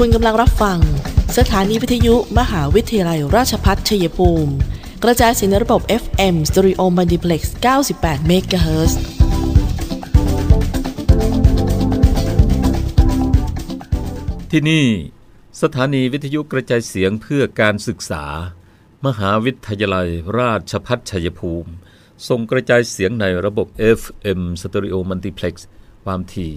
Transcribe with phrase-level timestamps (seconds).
[0.00, 0.78] คุณกำลังรับฟัง
[1.38, 4.52] สถานีวิทยุมหาวิทยาลัยราชพัฒชัยภูมิ
[5.02, 7.42] กระจายเสียงในระบบ FM Stereo Multiplex
[7.86, 8.92] 98 MHz
[14.50, 14.86] ที่นี่
[15.62, 18.24] สถานีวิทยุกระจายเสียงเพื่อการศึกษา
[19.06, 20.08] มหาวิทยาลัย
[20.38, 21.70] ราชพัฒชัยภูมิ
[22.28, 23.66] ส่งกระจายเสียงในระบบ
[23.98, 25.54] FM Stereo Multiplex
[26.04, 26.52] ความถี่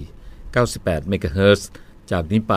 [0.52, 1.62] 98เมกะเฮิรต
[2.10, 2.56] จากนี้ไป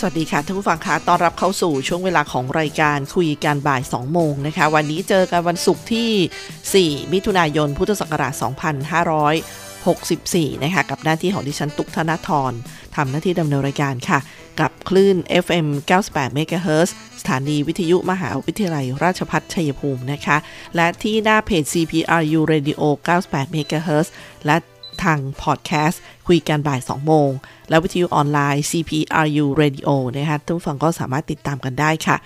[0.00, 8.32] สวัสดีค่ะท่านผู้ฟังคะต้อนรับเข้าสู่ช่วงเวลาของรายการคุยกันบ่าย 2 โมงนะคะ วันนี้เจอกันวันศุกร์ที่ 4 มิถุนายน พุทธศักราช
[10.48, 12.52] 2564 นะคะ กับหน้าที่ของดิฉันตุกธนทร
[12.96, 14.18] ทำหน้าที่ดำเนินรายการค่ะ
[14.60, 15.66] กับคลื่น FM
[16.04, 16.88] 98 MHz
[17.20, 20.36] สถานีวิทยุมหาวิทยาลัยราชพัฒชัยภูมินะคะ
[20.76, 22.82] และที่หน้าเพจ CPRU Radio
[23.18, 24.06] 98 MHz
[24.46, 24.56] และ
[25.04, 27.30] ทางพอดแคสต์ คุยกันบ่าย 2 โมง
[27.68, 32.16] และวิทยุออนไลน์ CPRU Radio นะคะทุกฝั่งก็สามารถติดตามกันได้ค่ะ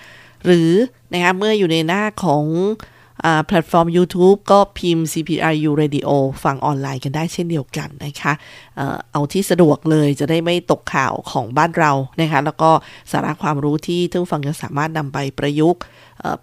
[0.45, 0.71] หรือ
[1.11, 2.45] นะคะเมื่ออยู่ในหน้าของ
[3.25, 6.09] อาแพลตฟอร์ม YouTube ก็พิมพ์ CPRU Radio
[6.43, 8.33] ฟังออนไลน์กันได้เช่นเดียวกันนะคะ
[8.75, 12.71] เอ่อเอาที่สะดวกเลยจะได้ไม่ตกข่าวของบ้านเรานะคะแล้วก็
[13.11, 15.81] สาระความรู้ที่ทุกฝั่งจะสามารถนำไปประยุกต์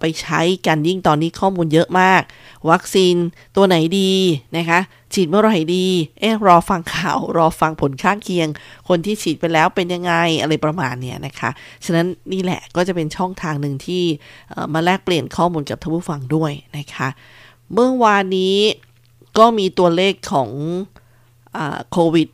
[0.01, 2.23] ไปใช้กันยิ่งตอนนี้ข้อมูลเยอะมาก
[2.71, 3.15] วัคซีน
[3.57, 4.13] ตัวไหนดี
[4.57, 4.81] นะคะ
[5.15, 5.87] ฉีดเมื่อไหร่ดี
[6.21, 8.49] เอ๊ะรอฟังข่าว รอฟังผลข้างเคียง
[8.89, 11.51] คนที่ฉีดไปแล้วเป็นยังไงอะไรประมาณเนี้ยนะคะ
[11.85, 14.03] ฉะนั้นนี่แหละก็จะเป็นช่องทางหนึ่งที่
[14.75, 17.09] มาแลกเปลี่ยนข้อมูลกับท่านผู้ฟังด้วยนะคะ
[17.73, 18.57] เมื่อวานนี้
[19.39, 20.51] ก็มีตัวเลขของ
[21.91, 22.29] โควิด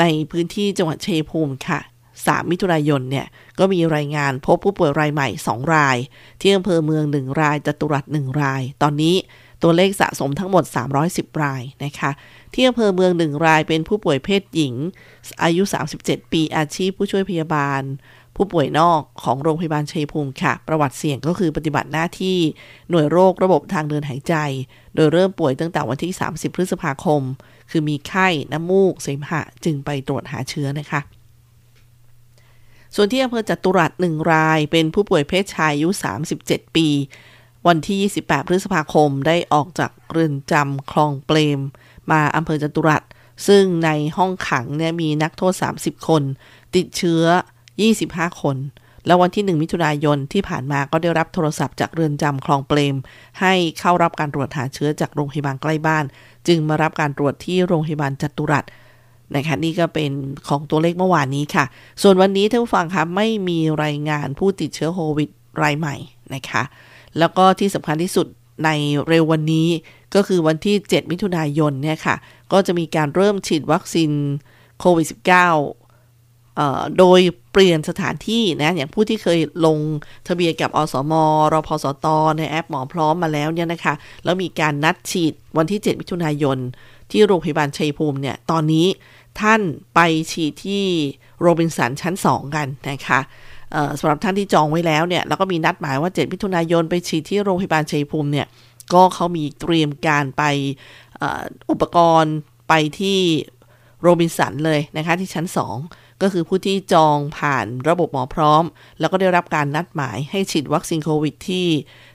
[0.00, 1.80] ในพื้นที่จังหวัดเชัยภูมิค่ะ
[2.26, 3.26] 3 มิถุนายนเนี่ย
[3.58, 5.96] ก็มีรายงานพบผู้ป่วยรายใหม่ 2 ราย
[6.40, 9.16] ที่อำเภอเมือง 1 รายจตุรัส1ราย ตอนนี้
[9.62, 10.64] ตัวเลขสะสมทั้งหมด
[11.02, 12.10] 310 รายนะคะ
[12.54, 14.74] ที่อำเภอเมือง 1 รายเป็นผู้ป่วยเพศหญิง
[15.42, 15.62] อายุ
[15.96, 17.82] 37 ปีอาชีพผู้ช่วยพยาบาล
[18.36, 22.38] ผู้ป่วยนอกของโรงพยาบาลชัยภูมิค่ะ ประวัติเสี่ยงก็คือปฏิบัติหน้าที่
[22.90, 24.34] หน่วยโรคระบบทางเดินหายใจ
[24.94, 27.22] โดยเริ่มป่วยตั้งแต่วันที่ 30 พฤษภาคม
[27.70, 31.00] คือมีไข้ น้ำมูก เสมหะ จึงไปตรวจหาเชื้อนะคะ
[32.94, 35.88] ส่วนที่อำเภอจตุรัสหนึ่งราย เป็นผู้ป่วยเพศชายอายุ
[36.32, 36.88] 37 ปี
[37.66, 41.60] วันที่ 28 พฤษภาคมได้ออกจากเรือนจำคลองเปรม
[42.10, 43.02] มาอำเภอจตุรัส
[43.46, 46.22] ซึ่งในห้องขังเนี่ยมีนักโทษ 30 คน
[46.76, 47.24] ติดเชื้อ
[47.80, 48.56] 25 คน
[49.06, 52.96] แล้ววันที่ 1 มิถุนายนที่ผ่านมาก็ได้รับโทรศัพท์จากเรือนจำคลองเปรม
[53.40, 56.04] ให้เข้ารับการตรวจหาเชื้อจากโรงพยาบาลใกล้บ้าน
[56.48, 58.64] จึงมารับการตรวจที่โรงพยาบาลจตุรัส
[59.36, 60.10] นะคะนี่ก็เป็น
[60.48, 61.64] ของตัวเลขเมื่อวานนี้ค่ะ
[62.02, 65.28] ส่วนวันนี้ท่านผู้ฟังคะไม่มีรายงานผู้ติดเชื้อโควิด
[65.62, 65.96] รายใหม่
[66.34, 66.62] นะคะ
[67.18, 68.26] แล้วก็ที่สำคัญที่สุด
[68.64, 68.70] ใน
[69.08, 69.68] เร็ววันนี้
[70.14, 72.16] ก็คือวันที่ 7 มิถุนายนเนี่ยค่ะ
[72.52, 74.10] ก็จะมีการเริ่มฉีดวัคซีน
[74.80, 77.20] โควิด -19 โดย
[77.52, 79.78] เปลี่ยนสถานที่นะ อย่างผู้ที่เคยลง
[80.28, 81.12] ทะเบียนกับอสม
[81.52, 82.06] รพสต
[82.38, 86.58] ในแอปหมอพร้อมมาแล้วเนี่ยนะคะ แล้วมีการนัดฉีดวันที่ 7 มิถุนายน
[87.10, 88.86] ที่โรงพยาบาลชัยภูมิเนี่ย ตอนนี้
[89.40, 89.60] ท่าน
[89.94, 90.00] ไป
[90.32, 90.84] ฉีดที่
[91.40, 93.20] โรบินสันชั้น 2 กันนะคะ
[93.98, 98.46] สำหรับท่านที่จองไว้แล้วเนี่ยแล้วก็มีนัดหมายว่า 7 มิถุนายนไปฉีดที่โรงพยาบาลชัยภูมิเนี่ย
[98.92, 100.42] ก็เขามีเตรียมการไป
[101.22, 102.34] อออุปกรณ์
[102.68, 103.18] ไปที่
[104.02, 105.46] โรบินสันเลยนะคะที่ชั้น
[105.78, 108.64] 2 ก็คือผู้ที่จองผ่านระบบหมอพร้อม
[109.00, 111.66] แล้วก็ได้รับการนัดหมายให้ฉีดวัคซีนโควิดที่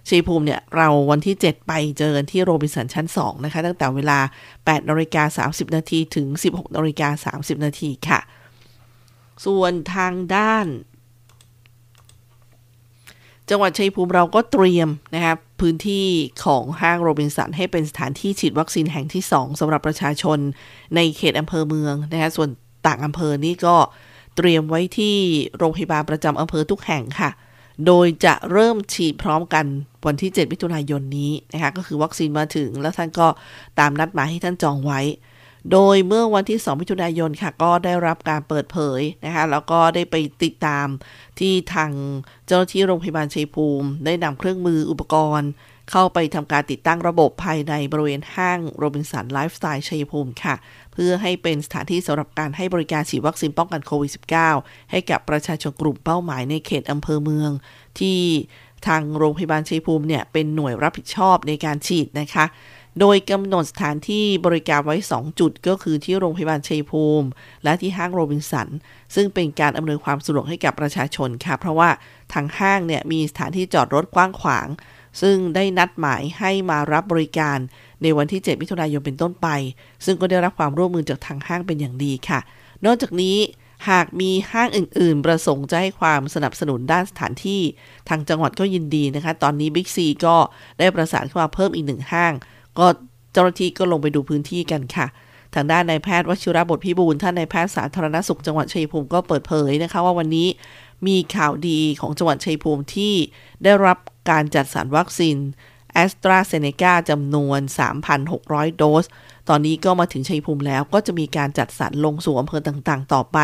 [0.10, 4.20] ชัยภูมิเนี่ย เราวันที่ 7 ไปเจอกันที่โรบินสันชั้น 2 นะคะ ตั้งแต่เวลา
[4.54, 8.20] 8นาฬิกา30 นาทีถึง 16นาฬิกา30 นาทีค่ะ
[9.46, 10.68] ส่วนทางด้าน
[13.50, 16.06] จังหวัดชัยภูมิเราก็เตรียมนะครับพื้นที่
[16.46, 20.40] ของห้างโรบินสันให้เป็นสถานที่ฉีดวัคซีนแห่งที่ 2สำหรับประชาชน
[20.96, 22.50] ในเขตอำเภอเมืองนะคะส่วน
[22.88, 23.76] ต่างอำเภอนี่ก็
[24.36, 25.16] เตรียมไว้ที่
[25.58, 27.30] โรงพยาบาลประจำอำเภอทุกแห่งค่ะ
[27.86, 29.66] โดยจะเริ่มฉีดพร้อมกัน
[30.08, 33.28] วันที่ 7 มิถุนายนนี้นะคะ ก็คือวัคซีนมาถึงแล้วท่านก็
[33.80, 35.02] ตามนัดหมายให้ท่านจองไว้
[35.72, 40.88] โดยเมื่อวันที่ 2 มิถุนายนค่ะ ก็ได้รับการเปิดเผยนะคะ แล้วก็ได้ไปติดตาม
[41.40, 41.92] ที่ทาง
[42.46, 45.50] เจ้าหน้าที่โรงพยาบาลชัยภูมิ ได้นำเครื่องมืออุปกรณ์
[45.92, 50.56] เข้าไปทำการติดตั้งระบบภายในบริเวณห้างโรบินสันไลฟ์สไตล์ชัยภูมิค่ะ
[50.96, 54.12] เพื่อให้เป็นสถานที่สำหรับการให้บริการฉีดวัคซีนป้องกันโควิด
[54.52, 57.52] -19 ให้กับประชาชนกลุ่มเป้าหมายในเขตอำเภอเมือง
[58.00, 58.20] ที่
[58.88, 62.46] ทางโรงพยาบาลชัยภูมิเนี่ยเป็นหน่วยรับผิดชอบในการฉีดนะคะ
[63.00, 67.28] โดยกำหนดสถานที่บริการไว้ 2 จุดก็คือที่โรงพยาบาลชัยภูมิ
[67.64, 68.70] และที่ห้างโรบินสัน
[69.16, 71.90] ซึ่งเป็นการอำนวยความสะดวกให้กับประชาชนค่ะ เพราะว่า
[72.34, 74.68] ทางห้างเนี่ยมีสถานที่จอดรถกว้างขวาง
[75.22, 77.58] ซึ่งได้นัดหมายให้มารับบริการ
[78.02, 79.48] ในวันที่ 7 มิถุนายนเป็นต้นไป
[80.06, 82.40] ซึ่งก็ได้รับความร่วมมือจากทางห้างเป็นอย่างดีค่ะ
[82.86, 83.38] นอกจากนี้
[83.90, 87.62] หากมีห้างอื่น ๆ ประสงค์จะให้ความสนับสนุนด้านสถานที่
[88.10, 90.36] ทางจังหวัดก็ยินดีนะคะ ตอนนี้บิ๊กซีก็
[90.80, 92.34] ได้ประสานเข้ามาเพิ่มอีกหนึ่งห้าง
[92.80, 92.86] ก็
[93.34, 95.08] เจ้าหน้าที่ก็ลงไปดูพื้นที่กันค่ะ
[95.56, 100.48] ทางด้านนายแพทย์วชิระบทพิบูลท่านนายแพทย์สาธารณสุขจังหวัดชัยภูมิก็เปิดเผยนะคะ ว่าวันนี้
[101.08, 103.14] มีข่าวดีของจังหวัดชัยภูมิที่
[103.64, 103.98] ได้รับ
[104.30, 105.38] การจัดสรรวัคซีน
[105.96, 107.60] แอสตราเซเนกาจำนวน
[108.20, 109.06] 3,600 โดส
[109.50, 113.38] ตอนนี้ก็มาถึงชัยภูมิแล้วก็จะมีการจัดสรรลงสู่อำเภอต่างๆ ต่อไป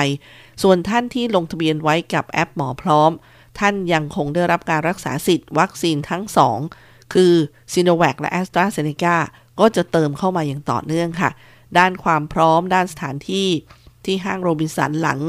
[0.63, 3.11] ส่วนท่านที่ลงทะเบียนไว้กับแอปหมอพร้อม
[3.59, 6.23] ท่านยังคงได้รับการรักษาสิทธิ์วัคซีนทั้ง
[6.69, 7.33] 2 คือ
[7.73, 9.15] ซีโนแวคและแอสตราเซเนกา
[9.59, 11.29] ก็จะเติมเข้ามาอย่างต่อเนื่องค่ะ
[11.77, 13.47] ด้านความพร้อมด้านสถานที่
[14.05, 15.21] ที่ห้างโรบินสันหลัง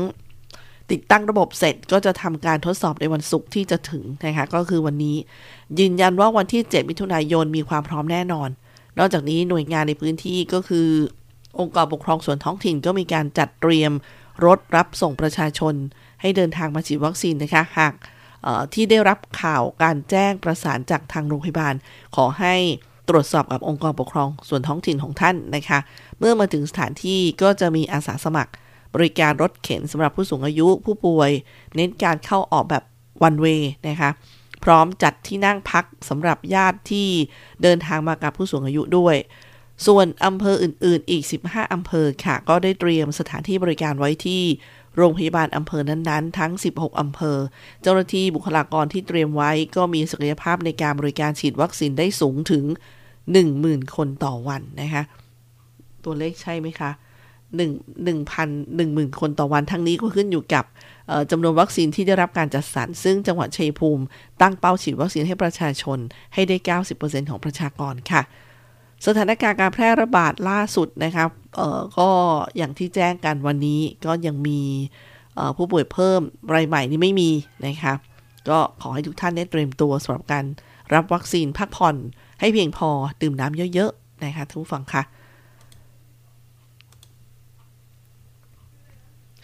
[0.90, 5.16] ติดตั้งระบบเสร็จก็จะทำการทดสอบในวันศุกร์ที่จะถึงนะคะก็คือวันนี้
[5.78, 8.48] ยืนยันว่าวันที่ 7 มิถุนายนมีความพร้อมแน่นอน
[8.98, 10.88] นอกจากนี้หน่วยงานในพื้นที่ก็คือ
[11.60, 13.92] องค์กรปกครองส่วนท้องถิ่นก็มีการจัดเตรียม
[14.46, 15.74] รถรับส่งประชาชน
[16.20, 17.94] ให้เดินทางมาฉีดวัคซีนนะคะ หาก
[18.74, 21.74] ที่ได้รับข่าวการแจ้งประสานจากทางโรงพยาบาล
[22.16, 22.54] ขอให้
[23.08, 25.78] ตรวจสอบกับองค์กรปกครองส่วนท้องถิ่นของท่านนะคะ
[26.19, 28.52] เมื่อมาถึงสถานที่ก็จะมีอาสาสมัคร
[28.94, 31.30] บริการรถเข็นสำหรับผู้สูงอายุผู้ป่วย
[31.74, 32.84] เน้นการเข้าออกแบบ
[33.22, 33.46] วันเว
[33.88, 34.10] นะคะ
[34.64, 37.08] พร้อมจัดที่นั่งพักสำหรับญาติที่
[37.62, 39.16] เดินทางมากับผู้สูงอายุด้วย
[39.86, 44.42] ส่วนอำเภออื่นๆ อีก 15 อำเภอค่ะ ก็ได้เตรียมสถานที่บริการไว้ที่
[44.96, 47.38] โรงพยาบาลอำเภอนั้นๆ ทั้ง 16 อำเภอ
[47.82, 52.64] เจ้าหน้าที่บุคลากรที่เตรียมไว้ ก็มีศักยภาพในการบริการฉีดวัคซีนได้สูงถึง
[53.30, 55.02] 10,000 คนต่อวันนะคะ
[56.04, 56.90] ตัวเลขใช่ไหมคะ
[57.52, 60.64] 1 1,000 10,000คนต่อวันทั้งนี้ก็ขึ้นอยู่กับ
[61.31, 64.04] จำนวนวัคซีนที่ได้รับการจัดสรร ซึ่งจังหวัดชัยภูมิ
[64.43, 65.99] ตั้งเป้าฉีดวัคซีนให้ประชาชน
[66.34, 66.56] ให้ได้
[66.93, 68.22] 90%ของประชากรค่ะ
[69.06, 71.28] สถานการณ์การแพร่ระบาดล่าสุดนะครับ
[71.99, 72.08] ก็
[72.56, 74.60] อย่างที่แจ้งกันวันนี้ก็ยังมี
[75.56, 76.20] ผู้ป่วยเพิ่ม
[76.55, 77.31] รายใหม่นี่ไม่มี
[77.66, 77.94] นะคะ
[78.48, 80.44] ก็ขอให้ทุกท่านได้เตรียมตัวสำหรับการ
[80.94, 81.96] รับวัคซีนพักผ่อน
[82.40, 82.88] ให้เพียงพอ
[83.22, 85.02] ดื่มน้ำเยอะๆนะคะทุกฝั่งค่ะ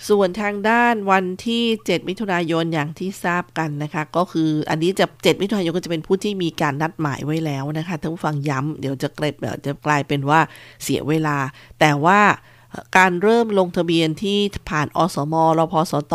[0.08, 9.32] ส่วนทางด้านวันที่ 7 มิถุนายนอย่างที่ทราบกันนะคะ ก็คืออันนี้จะ 7 มิถุนายนก็จะเป็นผู้ที่มีการนัดหมายไว้แล้วนะคะท่านผู้ฟังย้ำเดี๋ยวจะเกลาย
[9.66, 10.40] จะกลายเป็นว่า
[10.82, 11.36] เสียเวลา
[11.80, 12.20] แต่ว่า
[12.96, 14.38] การเริ่มลงทะเบียนที่
[14.70, 16.14] ผ่านอสมรพสต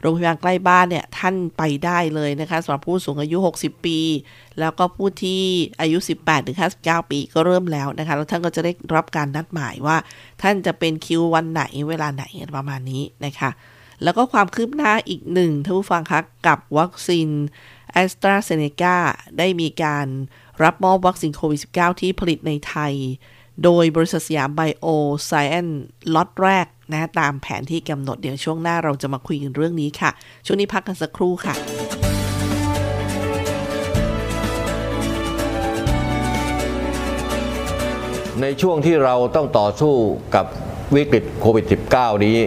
[0.00, 3.98] โรงพยาบาลใกล้บ้านเนี่ย ท่านไปได้เลยนะคะสำหรับผู้สูงอายุ 60 ปี
[4.60, 5.42] แล้วก็ผู้ที่
[5.80, 9.96] อายุ 18 ถึง 59 ปีก็เริ่มแล้วนะคะ แล้วท่านก็จะได้รับการนัดหมายว่า
[10.42, 12.24] ท่านจะเป็นคิววันไหนเวลาไหน
[12.56, 13.50] ประมาณนี้นะคะ
[14.02, 17.28] แล้วก็ความคืบหน้าอีกหนึ่งท่านผู้ฟังคะกับวัคซีน
[17.92, 18.96] แอสตราเซเนกา
[19.38, 20.06] ได้มีการ
[20.62, 22.94] รับมอบวัคซีนโควิด -19 ที่ผลิตในไทย
[23.64, 24.86] โดยบริษัทสยามไบโอ
[25.24, 25.68] ไซแอน
[26.14, 30.10] ล็อตแรกนะตามแผนที่กำหนดเดี๋ยวช่วงหน้าเราจะมาคุยกันเรื่องนี้ค่ะ
[30.46, 31.54] ช่วงนี้พักกันสักครู่ค่ะ
[38.40, 39.94] ในช่วงที่เราต้องต่อสู้
[40.34, 40.46] กับ
[40.94, 42.38] วิกฤตโควิด -19 นี้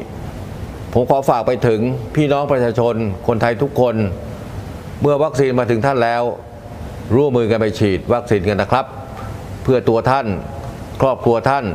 [0.94, 1.80] ผมขอฝากไปถึง
[2.16, 2.96] พี่น้องประชาชน
[3.28, 3.96] คนไทยทุกคน
[5.02, 6.24] เมื่อวัคซีนมาถึงท่านแล้ว
[7.16, 8.86] ร่วมมือกันไปฉีดวัคซีนกันนะครับ
[9.64, 10.28] เพื่อตัวท่าน
[11.02, 11.66] ครอบครัวท่าน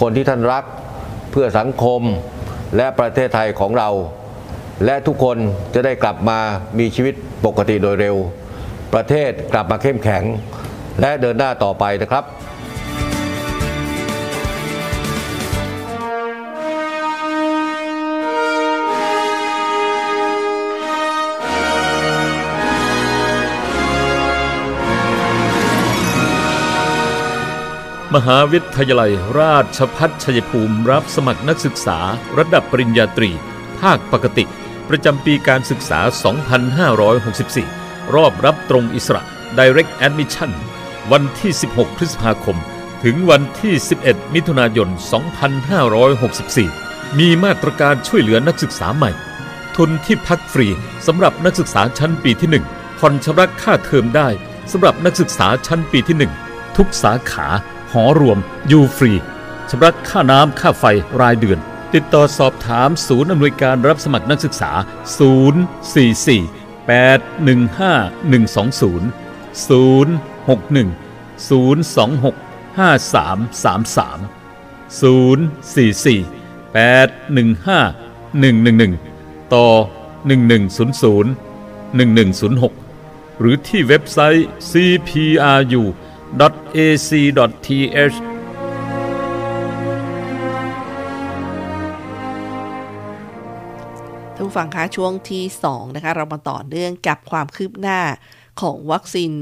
[0.00, 0.64] คนที่ท่านรัก
[1.30, 2.00] เพื่อสังคม
[2.76, 3.90] และประเทศไทยของเรา
[4.84, 5.36] และทุกคน
[5.74, 6.38] จะได้กลับมา
[6.78, 7.14] มีชีวิต
[7.46, 8.16] ปกติโดยเร็ว
[8.94, 10.24] ประเทศกลับมาเข้มแข็ง
[11.00, 12.24] และเดินหน้าต่อไปนะครับ
[28.14, 31.98] มหาวิทยาลัยราชพัฒชัยภูมิรับสมัครนักศึกษา
[32.38, 33.30] ระดับปริญญาตรี
[33.80, 34.44] ภาคปกติ
[34.88, 36.00] ประจำปีการศึกษา
[37.26, 39.22] 2564 รอบรับตรงอิสระ
[39.58, 40.50] Direct Admission
[41.12, 42.56] วันที่ 16 พฤษภาคม
[43.04, 44.88] ถึงวันที่ 11 มิถุนายน
[46.62, 49.10] 2564 มีมาตรการช่วยเหลือนักศึกษาใหม่
[49.76, 50.68] ทุนที่พักฟรี
[51.06, 54.28] สำหรับนักศึกษาชั้นปีที่ 1 ผ่อนชำระค่าเทอมได้
[54.72, 56.16] สำหรับนักศึกษาชั้นปีที่
[56.48, 57.48] 1 ทุกสาขา
[57.92, 59.12] หอรวม อยู่ฟรี
[59.70, 60.84] ชำระค่าน้ำค่าไฟ
[61.20, 61.58] รายเดือน
[61.94, 64.70] ติดต่อสอบถามศูนย์อำนวยการรับสมัครนักศึกษา
[65.18, 69.02] 044 815 120
[69.68, 70.88] 061
[71.48, 72.34] 026
[72.78, 74.20] 5333
[75.00, 76.24] 044
[76.74, 78.02] 815
[78.42, 79.66] 111 ต่อ
[80.26, 80.72] 1100
[81.98, 85.82] 1106 หรือที่เว็บไซต์ CPRU
[86.40, 88.16] cpru.ac.th
[94.34, 98.00] ท่านผู้ฟังคะช่วงที่2นะคะเรามาต่อเนื่องกับความคืบหน้า
[98.60, 99.32] ของวัคซีน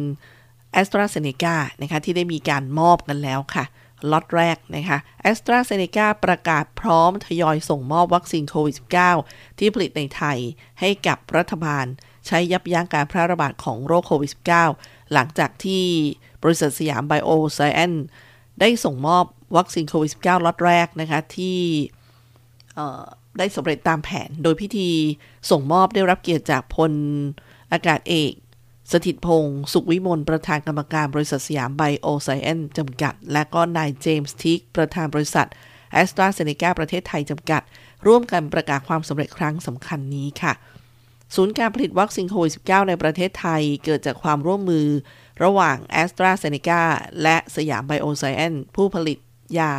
[0.73, 3.65] แอสตราเซเนกานะคะที่ได้มีการมอบกันแล้วค่ะ
[4.11, 8.77] ล็อตแรกนะคะแอสตราเซเนกาประกาศพร้อมทยอยส่งมอบวัคซีนโควิด
[9.19, 10.39] -19 ที่ผลิตในไทย
[10.81, 11.87] ให้กับรัฐบาล
[12.27, 15.85] ใช้ยับยั้งการแพร่ระบาดของโรคโควิด -19 หลังจากที่
[16.43, 17.93] บริษัทสยามไบโอไซแอน
[18.61, 19.25] ได้ส่งมอบ
[19.57, 21.59] วัคซีนโควิด -19 ล็อตแรกนะคะ ที่
[23.39, 24.91] ได้สำเร็จตามแผนโดยพิธี
[25.51, 26.93] ส่งมอบได้รับเกียรติจากพล
[27.73, 28.33] อากาศเอก
[28.93, 35.47] สถิตพงศ์สุขวิมลประธานกรรมการบริษัทสยามไบโอไซแอนจำกัด และก็นายเจมส์ทิกประธานบริษัท
[35.93, 37.63] แอสตราเซเนกาประเทศไทยจำกัด
[38.07, 40.53] ร่วมกันประกาศความสำเร็จครั้งสำคัญนี้ค่ะ
[41.35, 44.87] ศูนย์การผลิตวัคซีนโควิด -19 ในประเทศไทยเกิดจากความร่วมมือ
[45.45, 46.83] ระหว่างแอสตราเซเนกา
[47.23, 49.19] และสยามไบโอไซแอนผู้ผลิต
[49.59, 49.73] ยา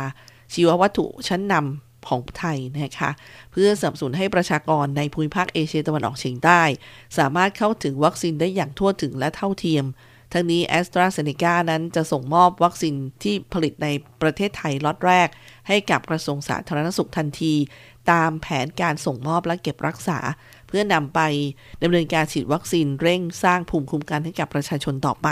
[0.52, 3.10] ชีววัตถุชั้นนำของไทยนะคะ
[3.52, 6.62] เพื่อสนับสนุนให้ประชากรในภูมิภาคเอเชียตะวันออกเฉียงใต้
[7.18, 9.84] สามารถเข้าถึงวัคซีนได้อย่างทั่วถึงและเท่าเทียม
[10.32, 13.88] ทั้งนี้แอสตราเซเนกานั้นจะส่งมอบวัคซีนที่ผลิตใน
[14.22, 15.28] ประเทศไทยล็อตแรก
[15.68, 17.54] ให้กับกระทรวงสาธารณสุขทันที
[18.10, 20.18] ตามแผนการส่งมอบและเก็บรักษา
[20.72, 21.20] เพื่อนำไป
[21.82, 25.28] ดำเนินการฉีดวัคซีนเร่งสร้างภูมิคุ้มกันให้กับประชาชนต่อไป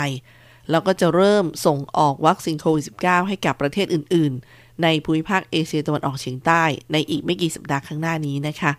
[0.69, 8.71] แล้วก็จะเริ่มส่งออกวัคซีนโควิด -19 ให้กับประเทศอื่น ๆ ในภูมิภาคเอเชียตะวันออกเฉียงใต้ ในอีกไม่กี่สัปดาห์ข้างหน้านี้นะคะ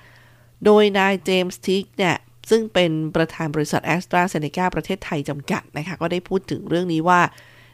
[0.65, 2.17] โดยนายเจมส์ทิกเนี่ย
[2.51, 7.21] ซึ่งเป็นประธานบริษัทแอสตราเซเนกาประเทศไทยจำกัดนะคะก็ได้พูดถึงเรื่องนี้ว่า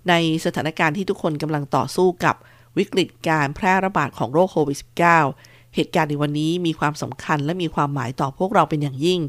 [0.09, 0.14] ใน
[0.45, 2.37] สถานการณ์ที่ทุกคนกำลังต่อสู้กับ
[2.78, 9.21] วิกฤตการแพร่ระบาดของโรคโควิด -19 เหตุการณ์ในวันนี้มีความสำคัญและมีความหมายต่อพวกเราเป็นอย่างยิ่ง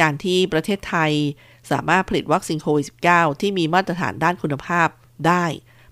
[0.00, 1.12] การที่ประเทศไทย
[1.70, 4.88] สามารถผลิตวัคซีนโควิด -19 ที่มีมาตรฐานด้านคุณภาพ
[5.26, 5.44] ได้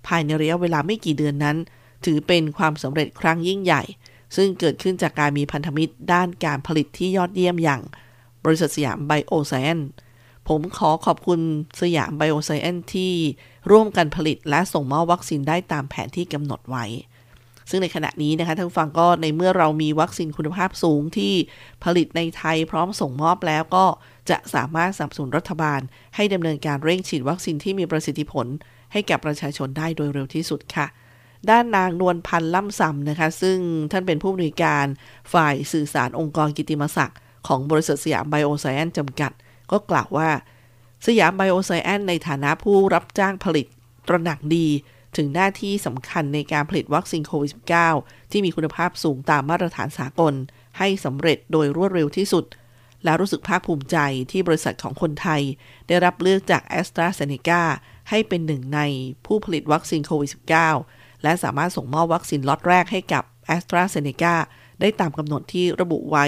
[0.06, 1.56] ภายในระยะเวลาไม่กี่เดือนนั้น
[2.04, 3.82] ถือเป็นความสำเร็จครั้งยิ่งใหญ่
[4.36, 7.82] ซึ่งเกิดขึ้นจากการมีพันธมิตรด้านการผลิตที่ยอดเยี่ยมอย่าง
[8.44, 9.80] บริษัทสยามไบโอไซแอน
[10.48, 11.40] ผมขอขอบคุณ
[11.80, 13.12] สยามไบโอไซแอนที่
[13.70, 16.84] ร่วมกันผลิตและส่งมอบวัคซีนได้ตามแผนที่กำหนดไว้
[17.70, 21.34] ซึ่งในขณะนี้นะคะท่านฟังก็ในเมื่อเรามีวัคซีนคุณภาพสูงที่
[21.84, 23.84] ผลิตในไทยพร้อมส่งมอบแล้วก็
[24.30, 25.80] จะสามารถสนับสนุนรัฐบาล
[26.16, 28.46] ให้ดำเนินการเร่งฉีดวัคซีนที่มีประสิทธิผล
[28.92, 30.86] ให้กับประชาชนได้โดยเร็วที่สุดค่ะ
[31.50, 33.58] ด้านนางนวลพันธ์ล่ำซำนะคะ ซึ่ง
[33.92, 34.86] ท่านเป็นผู้อำนวยการ
[35.32, 39.32] ฝ่ายสื่อสารองค์กรกิติมศักดิ์ของบริษัทสยามไบโอไซแอนจำกัด
[39.70, 40.28] ก็กล่าวว่า
[41.06, 43.66] สยามไบโอไซแอนในฐานะผู้รับจ้างผลิต
[44.08, 44.66] ตระหนักดี
[45.18, 47.52] ถึงหน้าที่สำคัญในการผลิตวัคซีนโควิด
[47.90, 50.34] -19 ที่มีคุณภาพสูงตามมาตรฐานสากล
[50.78, 52.44] ให้สำเร็จโดยรวดเร็วที่สุด
[53.04, 53.96] และรู้สึกภาคภูมิใจ
[54.30, 55.42] ที่บริษัทของคนไทย
[55.88, 57.62] ได้รับเลือกจากแอสตราเซเนกา
[58.10, 58.80] ให้เป็นหนึ่งใน
[59.26, 60.30] ผู้ผลิตวัคซีนโควิด
[60.76, 64.34] -19 และสามารถส่งมอบวัคซีนล็อตแรกให้กับแอสตราเซเนกา
[64.80, 66.26] ได้ตามกำหนดที่ระบุไว้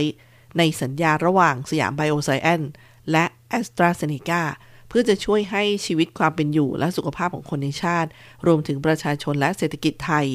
[0.59, 2.63] ในสัญญาระหว่างสยามไบโอไซแอน
[3.11, 4.43] และแอสตราเซเนกา
[4.91, 8.11] เพื่อจะช่วยให้ชีวิตความเป็นอยู่และสุขภาพของคนในชาติ
[8.47, 10.27] รวมถึงประชาชนและเศรษฐกิจไทย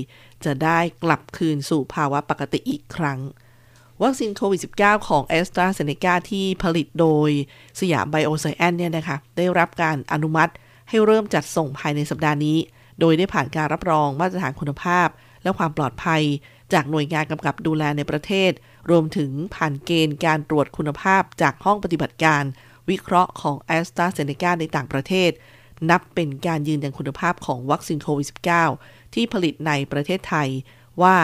[0.45, 3.19] จะได้กลับคืนสู่ภาวะปกติอีกครั้ง
[4.03, 7.29] วัคซีนโควิด -19 ของแอสตราเซเนกาที่ผลิตโดย
[7.79, 10.51] สยามไบโอไซแอนเนี่ยนะคะ ได้รับการอนุมัติ
[10.89, 12.57] ให้เริ่มจัดส่งภายในสัปดาห์นี้
[12.99, 15.07] โดยได้ผ่านการรับรองมาตรฐานคุณภาพ
[15.43, 16.21] และความปลอดภัย
[16.73, 18.51] จากหน่วยงานกำกับดูแลในประเทศ
[18.89, 22.43] รวมถึงผ่านเกณฑ์การตรวจคุณภาพจากห้องปฏิบัติการ
[22.89, 25.31] วิเคราะห์ของแอสตราเซเนกาในต่างประเทศ
[25.89, 28.27] นับเป็นการยืนยันคุณภาพของวัคซีนโควิด
[28.71, 30.49] -19 ที่ผลิตในประเทศไทย
[31.01, 31.15] ว่า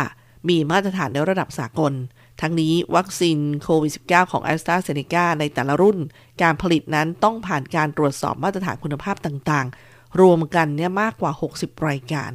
[0.50, 1.94] มีมาตรฐานในระดับสากล
[2.41, 5.98] ทั้งนี้วัคซีนโควิด -19 ของแอสตราเซเนกาในแต่ละรุ่น
[6.41, 12.32] การผลิตนั้นต้องผ่านการตรวจสอบมาตรฐานคุณภาพต่างๆ รวมกันเนี่ยมากกว่า 60 รายการ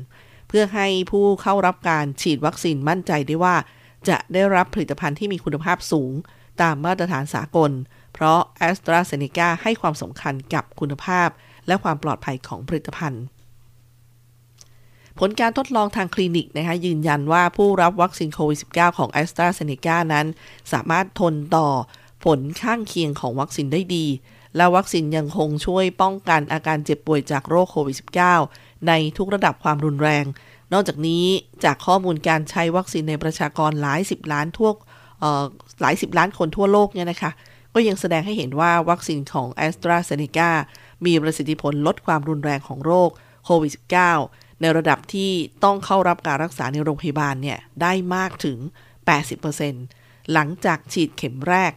[0.48, 3.56] เพื่อให้ผู้เข้ารับการฉีดวัคซีนมั่นใจได้ว่า
[4.08, 6.12] จะได้รับผลิตภัณฑ์ที่มีคุณภาพสูง
[6.62, 7.70] ตามมาตรฐานสากล
[8.18, 11.28] เพราะแอสตราเซเนกาให้ความสำคัญกับคุณภาพ
[11.66, 13.22] และความปลอดภัยของผลิตภัณฑ์
[15.18, 20.26] ผลการทดลองทางคลินิกนะคะยืนยันว่าผู้รับวัคซีนโควิด -19 ของแอสตราเซเนกานั้น
[20.72, 21.68] สามารถทนต่อ
[22.24, 24.06] ผลข้างเคียงของวัคซีนได้ดี
[24.56, 27.96] และวัคซีนยังคงช่วยป้องกันอาการเจ็บป่วยจากโรคโควิด
[28.40, 30.24] -19 ในทุกระดับความรุนแรง
[30.72, 31.24] นอกจากนี้
[31.64, 34.70] จากข้อมูลการใช้วัคซีนในประชากรหลายสิบล้านทั่ว
[35.80, 37.30] หลายสิบล้านคนทั่วโลกเนี่ยนะคะ
[37.78, 40.50] ก็ยังแสดงให้เห็นว่าวัคซีนของ a s t r a z เซ e c a
[41.06, 43.10] มีประสิทธิผลลดความรุนแรงของโรค
[43.44, 43.72] โควิด
[44.16, 45.32] -19 ในระดับที่
[45.64, 48.58] ต้องเข้ารับการรักษาในโรงพยาบาลเนี่ย ได้มากถึง
[49.46, 51.72] 80%หลังจากฉีดเข็มแรก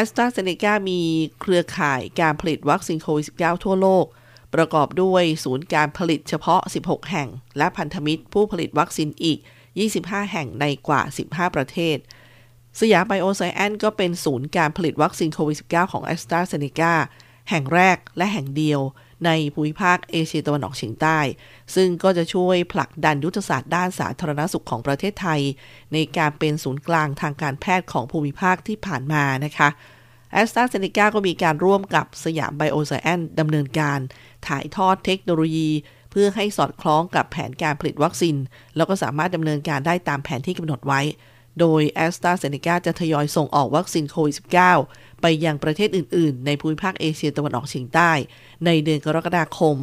[0.00, 1.00] AstraZeneca มี
[1.40, 4.04] เครือข่ายการผลิตวัคซีนโควิด -19 ทั่วโลก
[4.54, 7.28] ประกอบด้วยศูนย์การผลิตเฉพาะ 16 แห่ง
[7.58, 9.38] และพันธมิตรผู้ผลิตวัคซีนอีก
[9.84, 11.98] 25 แห่งในกว่า 15 ประเทศ
[12.80, 16.94] สยามไบโอไซเอนซ์ก็เป็นศูนย์การผลิตวัคซีนโควิด -19 ของแอสตราเซเนกา
[17.50, 18.80] แห่งแรกและแห่งเดียว
[19.26, 21.18] ในภูมิภาคเอเชียตะวันออกเฉียงใต้
[21.74, 25.40] ซึ่งก็จะช่วยผลักดันยุทธศาสตร์ด้านสาธารณสุขของประเทศไทย
[25.92, 29.68] ในการเป็นศูนย์กลางทางการแพทย์ของภูมิภาคที่ผ่านมานะคะ
[30.32, 33.98] แอสตราเซเนกาก็มีการร่วมกับสยามไบโอไซเอนซ์ดำเนินการ
[34.48, 35.70] ถ่ายทอดเทคโนโลยี
[36.10, 38.36] เพื่อให้สอดคล้องกับแผนการผลิตวัคซีน
[38.76, 41.00] แล้วก็สามารถดำเนินการได้ตามแผนที่กำหนดไว้
[41.60, 44.34] โดยแอสตราเซเนกาจะทยอยส่งออกวัคซีนโควิด
[44.78, 48.10] -19 ไปยังประเทศอื่น ๆ ในภูมิภาคเอเชียตะวันออกเฉียงใต้
[48.66, 49.76] ในเดือนกรกฎาคม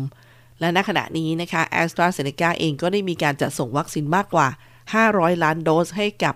[0.60, 4.48] และณขณะนี้นะคะแอสตราเซเนกาเองก็ได้มีการจัดส่งวัคซีนมากกว่า
[4.96, 6.36] 500 ล้านโดสให้กับ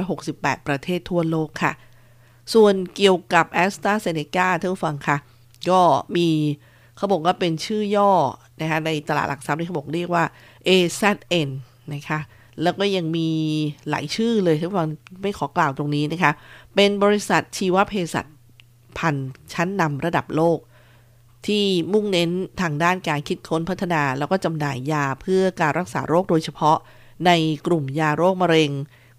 [0.00, 1.72] 168 ประเทศทั่วโลกค่ะ
[2.54, 5.16] ส่วนเกี่ยวกับแอสตราเซเนกาท่านผู้ฟังค่ะ
[5.70, 5.80] ก็
[6.16, 6.28] มี
[6.96, 8.12] เขาบอกว่าเป็นชื่อย่อ
[8.60, 10.24] นะคะในตลาดหลักทรัพย์ที่เขาบอกเรียกว่า
[10.68, 11.48] AZN
[11.94, 12.18] นะคะ
[12.62, 13.30] แล้วก็ยังมี
[13.90, 14.88] หลายชื่อเลยที่ฟัง
[15.22, 16.32] ไม่ขอกล่าวตรงนี้นะคะ
[16.74, 18.26] เป็นบริษัทชีวเภสัช
[18.98, 20.58] พันธ์ชั้นนำระดับโลก
[21.46, 22.30] ที่มุ่งเน้น
[22.60, 26.78] ทางด้านการคิดค้นพัฒนา แล้วก็จำหน่ายยาเพื่อการรักษาโรคโดยเฉพาะ
[27.26, 27.30] ใน
[27.66, 28.70] กลุ่มยาโรคมะเร็ง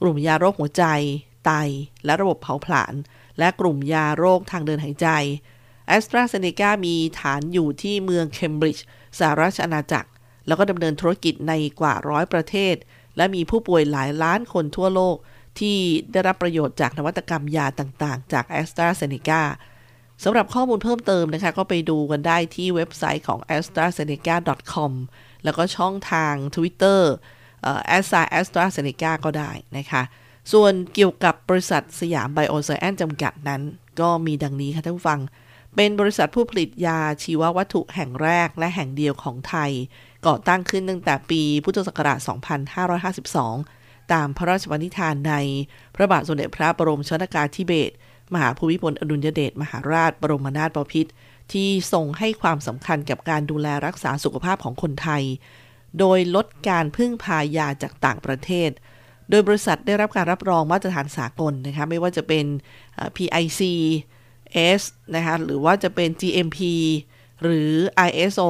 [0.02, 0.84] กลุ่มยาโรคหัวใจ
[1.46, 1.52] ไต
[2.06, 2.94] และระบบเผาผลาญ
[3.40, 5.08] และกลุ่มยาโรคทางเดินหายใจ
[5.88, 8.86] แอสตราเซเนกามีฐานอยู่ที่เมืองเคมบริดจ์
[9.20, 10.10] สหราชอาณาจักร
[10.48, 12.76] แล้วก็ดำเนินธุรกิจในกว่าร้อยประเทศ
[13.18, 15.16] และมีผู้ป่วยหลายล้านคนทั่วโลก
[15.60, 15.78] ที่
[16.12, 19.42] ได้รับประโยชน์จากนวัตกรรมยาต่างๆ จาก a s t r a z เซ e c a
[20.24, 24.36] สำหรับข้อมูลเพิ่มเติมนะคะ ก็ไปดูกันได้ที่เว็บไซต์ของ a s t r a z e ซ e c a
[24.74, 24.92] com
[25.44, 27.02] แล้วก็ช่องทาง Twitter
[27.88, 30.04] แอสซาแอสตราเซเนกาก็ได้นะคะ
[30.52, 33.62] ส่วนเกี่ยวกับบริษัทสยามไบโอไซเอนซ์จำกัดนั้น
[34.00, 35.20] ก็มีดังนี้ค่ะท่านผู้ฟัง
[35.76, 39.72] เป็นบริษัทผู้ผลิตยาชีววัตถุแห่งแรกและแห่งเดียวของไทย
[40.28, 42.20] ก่อตั้งขึ้นตั้งแต่ปีพุทธศักราช
[43.56, 45.34] 2552 ตามพระราชปณิธานใน
[45.96, 47.96] พระบาทสมเด็จพระบรมชนกาธิเบศร
[48.34, 51.12] มหาภูมิพลอดุลยเดชมหาราชบรมนาถบพิตร
[51.54, 55.24] ที่ทรงให้ความสำคัญกับการดูแลรักษาสุขภาพของคนไทย
[56.00, 58.70] โดยลดการพึ่งพายาจากต่างประเทศ
[59.30, 62.46] โดยบริษัทได้รับการรับรองมาตรฐานสากลนะคะไม่ว่าจะเป็น
[63.16, 63.62] PIC
[64.80, 64.82] S
[65.16, 66.60] นะคะหรือว่าจะเป็น GMP
[67.42, 67.72] หรือ
[68.10, 68.50] ISO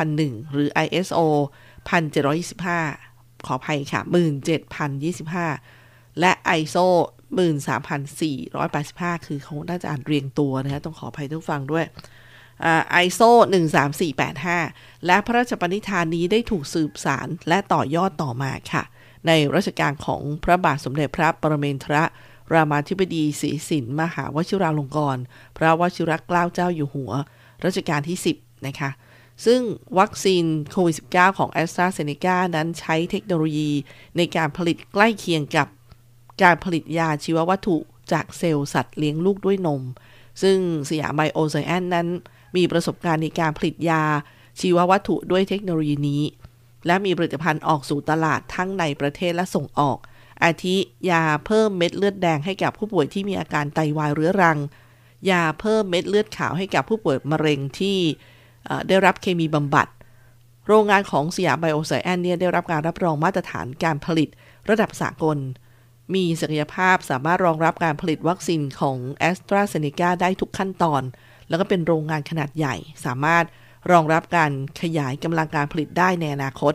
[0.00, 1.20] 9001 หรือ ISO
[1.88, 4.00] 1725 ขออภัยค่ะ
[5.50, 6.86] 17025 และ ISO
[7.36, 11.84] 13485 คือเขาน่าจะอ่านเรียงตัวนะคะต้องขออภัยทุกฟังด้วย
[13.04, 13.30] ISO
[13.94, 18.84] 13485 และพระราชปณิธานนี้ได้ถูกสืบสารและต่อยอดต่อมาค่ะ
[19.26, 21.96] ในรัชกาลของพระบาทสมเด็จพระปรเมนทร
[22.52, 25.22] รามาธิบดีศรีสินมหาวชิราลงกรณ์
[25.56, 27.12] พระวชิรเกล้าเจ้าอยู่หัว
[27.64, 28.90] รัชกาลที่ 10 นะคะ
[29.44, 29.60] ซึ่ง
[29.98, 33.70] วัคซีนโควิด -19 ของ a s t r a z เซ e c a นั้นใช้เทคโนโลยี
[34.16, 35.68] ในการผลิตใกล้เคียงกับ
[36.42, 37.76] การผลิตยาชีววัตถุ
[38.12, 39.82] จากเซลล์สัตว์เลี้ยงลูกด้วยนม
[40.42, 40.58] ซึ่ง
[40.90, 42.08] สยามไบโอไซแอนนั้น
[42.56, 44.02] มีประสบการณ์ในการผลิตยา
[44.60, 46.22] ชีววัตถุด้วยเทคโนโลยีนี้
[46.86, 49.98] และมีผลิตภัณฑ์ออกสู่ตลาดทั้งในประเทศและส่งออก
[50.44, 50.76] อาทิ
[51.10, 54.58] ยาเพิ่มเม็ดเลือดแดงให้กับผู้ป่วยที่มีอาการไตาวายเรื้อรัง
[55.30, 57.98] ยาเพิ่มเม็ดเลือดขาวให้กับผู้ป่วยมะเร็งที่
[58.88, 59.88] ได้รับเคมีบำบัด
[60.66, 64.28] โรงงานของสยามไบโอไซเอนซ์เนี่ยได้รับการรับรองมาตรฐานการผลิต
[64.70, 65.38] ระดับสากล
[66.14, 71.02] มีศักยภาพสามารถรองรับการผลิตวัคซีนของแอสตราเซเนกาได้ทุกขั้นตอน
[71.48, 73.44] แล้วก็เป็นโรงงานขนาดใหญ่ สามารถ
[73.90, 76.74] รองรับการขยายกำลังการผลิตได้ในอนาคต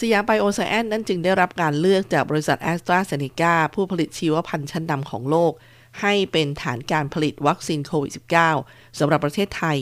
[0.00, 5.52] สยามไบโอไซเอนซ์นั้นจึงได้รับการเลือกจากบริษัทแอสตราเซเนกาผู้ผลิตชีวภัณฑ์ชั้นนำของโลก
[6.00, 8.12] ให้เป็นฐานการผลิตวัคซีนโควิด
[8.54, 9.78] -19 สำหรับประเทศไทย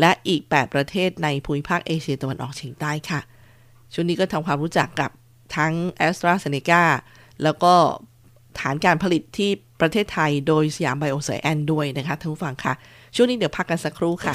[0.00, 3.20] และอีก 8 ประเทศในภูมิภาคเอเชียตะวันออกเฉียงใต้ค่ะ
[3.92, 5.10] ช่วงนี้ก็ทำความรู้จักกับ
[5.56, 6.82] ทั้งแอสตราเซเนกา
[7.42, 7.74] แล้วก็
[8.60, 12.72] ฐานการผลิตที่ประเทศไทยโดยสยามไบโอไซแอนด้วยนะคะท่านผู้ฟังค่ะ
[13.14, 14.34] ช่วงนี้เดี๋ยวพักกันสักครู่ค่ะ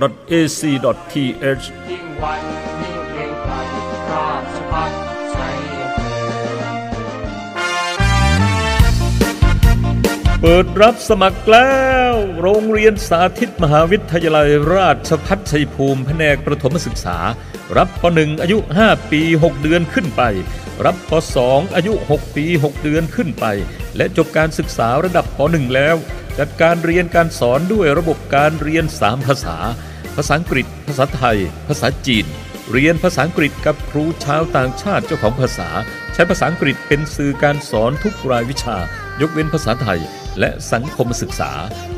[0.00, 2.42] cpru.ac.th ยิ่งวัน
[2.80, 3.54] ยิ่งเกรงไกร
[4.10, 4.90] ราชพัฒ
[5.34, 5.56] ชัย
[10.40, 11.74] เปิดรับสมัครแล้
[12.10, 17.18] ว โรงเรียนสาธิตมหาวิทยาลัยราชภัฏชัยภูมิแผนกประถมศึกษา
[17.76, 20.22] รับป .1 อายุ 5 ปี 6 เดือนขึ้นไป
[20.84, 21.12] รับป
[21.44, 23.44] .2 อายุ 6 ปี 6 เดือนขึ้นไป
[23.96, 25.96] และจบการศึกษาระดับป .1 แล้ว
[26.38, 29.56] จัดการเรียนการสอนด้วยระบบการเรียน 3 ภาษา
[30.16, 32.26] ภาษาอังกฤษ ภาษาไทย ภาษาจีน
[32.72, 35.68] เรียนภาษาอังกฤษกับครูชาวต่างชาติเจ้าของภาษา
[36.12, 38.76] ใช้ภาษาอังกฤษเป็นสื่อการสอนทุกรายวิชา
[39.20, 40.00] ยกเว้นภาษาไทย
[40.40, 41.52] และสังคมศึกษา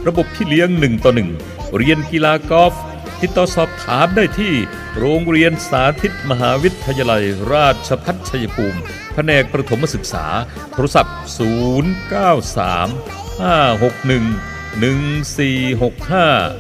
[0.07, 1.31] ระบบพี่เลี้ยงหนึ่งต่อหนึ่ง
[1.77, 2.75] เรียนกีฬากอล์ฟ
[3.21, 4.55] ติดต่อสอบถามได้ที่
[4.99, 8.81] โรงเรียนสาธิตมหาวิทยาลัย ราชภัฏชัยภูมิ
[9.15, 10.27] แผนกประถมศึกษา
[10.73, 14.41] โทรศัพท์ 093 561
[14.81, 16.53] 1465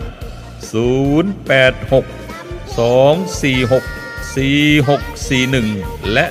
[0.72, 2.04] 086
[2.76, 3.82] 246
[4.34, 6.26] 4641 และ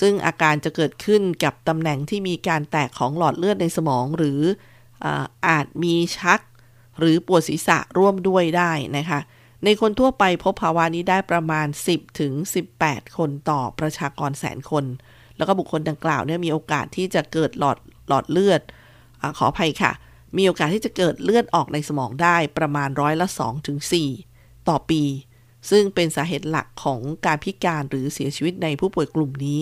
[0.00, 4.40] ซึ่งอาการจะเกิดขึ้นกับตำแหน่งที่มีการแตกของหลอดเลือดในสมอง หรือ
[5.48, 6.40] อาจมีชัก
[6.98, 9.20] หรือปวดศีรษะร่วมด้วยได้นะคะ
[9.64, 12.32] ในคนทั่วไปพบภาวะนี้ได้ประมาณ 10ถึง
[12.74, 14.84] 18 คนต่อประชากรแสนคน
[15.36, 17.78] แล้วก็บุคคลดังกล่าวเนี่ยมีโอกาสที่จะเกิดหลอด
[18.08, 18.60] หลอดเลือด
[19.20, 19.92] อขออภัยค่ะ
[20.36, 23.78] มีโอกาสที่จะเกิดเลือดออกในสมองได้ประมาณร้อยละ2ถึง
[24.22, 25.02] 4ต่อปี
[25.70, 29.60] ซึ่งเป็นสาเหตุหลักของการพิการหรือเสียชีวิตในผู้ป่วยกลุ่มนี้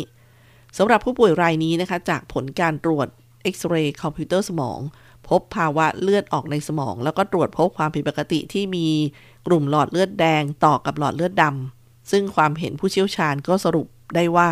[0.77, 3.09] สำหรับผู้ป่วยรายนี้นะคะ จากผลการตรวจ
[3.43, 4.81] เอ็กซเรย์คอมพิวเตอร์สมอง
[5.29, 8.89] พบภาวะเลือดออกในสมอง แล้วก็ตรวจพบความผิดปกติที่มี
[9.47, 14.49] กลุ่มหลอดเลือดแดงต่อกับหลอดเลือดดำซึ่งความเห็นผู้เชี่ยวชาญก็สรุปได้ว่า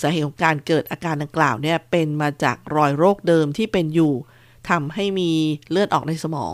[0.00, 4.12] สาเหตุของการเกิดอาการดังกล่าวเนี่ยเป็นมาจากรอยโรคเดิมที่เป็นอยู่
[4.70, 5.30] ทำให้มี
[5.70, 6.52] เลือดออกในสมอง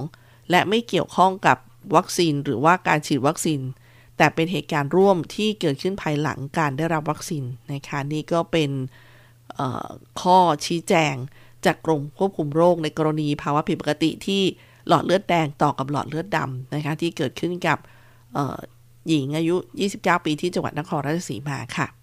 [0.51, 1.59] และไม่เกี่ยวข้องกับ
[1.97, 3.61] วัคซีนหรือว่าการฉีดวัคซีน
[4.17, 8.71] แต่เป็นเหตุการณ์ร่วมที่เกิดขึ้นภายหลังการได้รับวัคซีนนะคะนี่ก็เป็น
[10.21, 11.15] ข้อชี้แจง
[11.67, 14.43] จากกรมควบคุมโรคในกรณีภาวะผิดปกติที่
[14.89, 17.79] หลอดเลือดแดงต่อกับหลอดเลือดดำนะคะที่เกิดขึ้นกับ
[19.09, 19.57] หญิงอายุ
[19.93, 21.98] 29 ปีที่จังหวัดนครราชสีมาค่ะ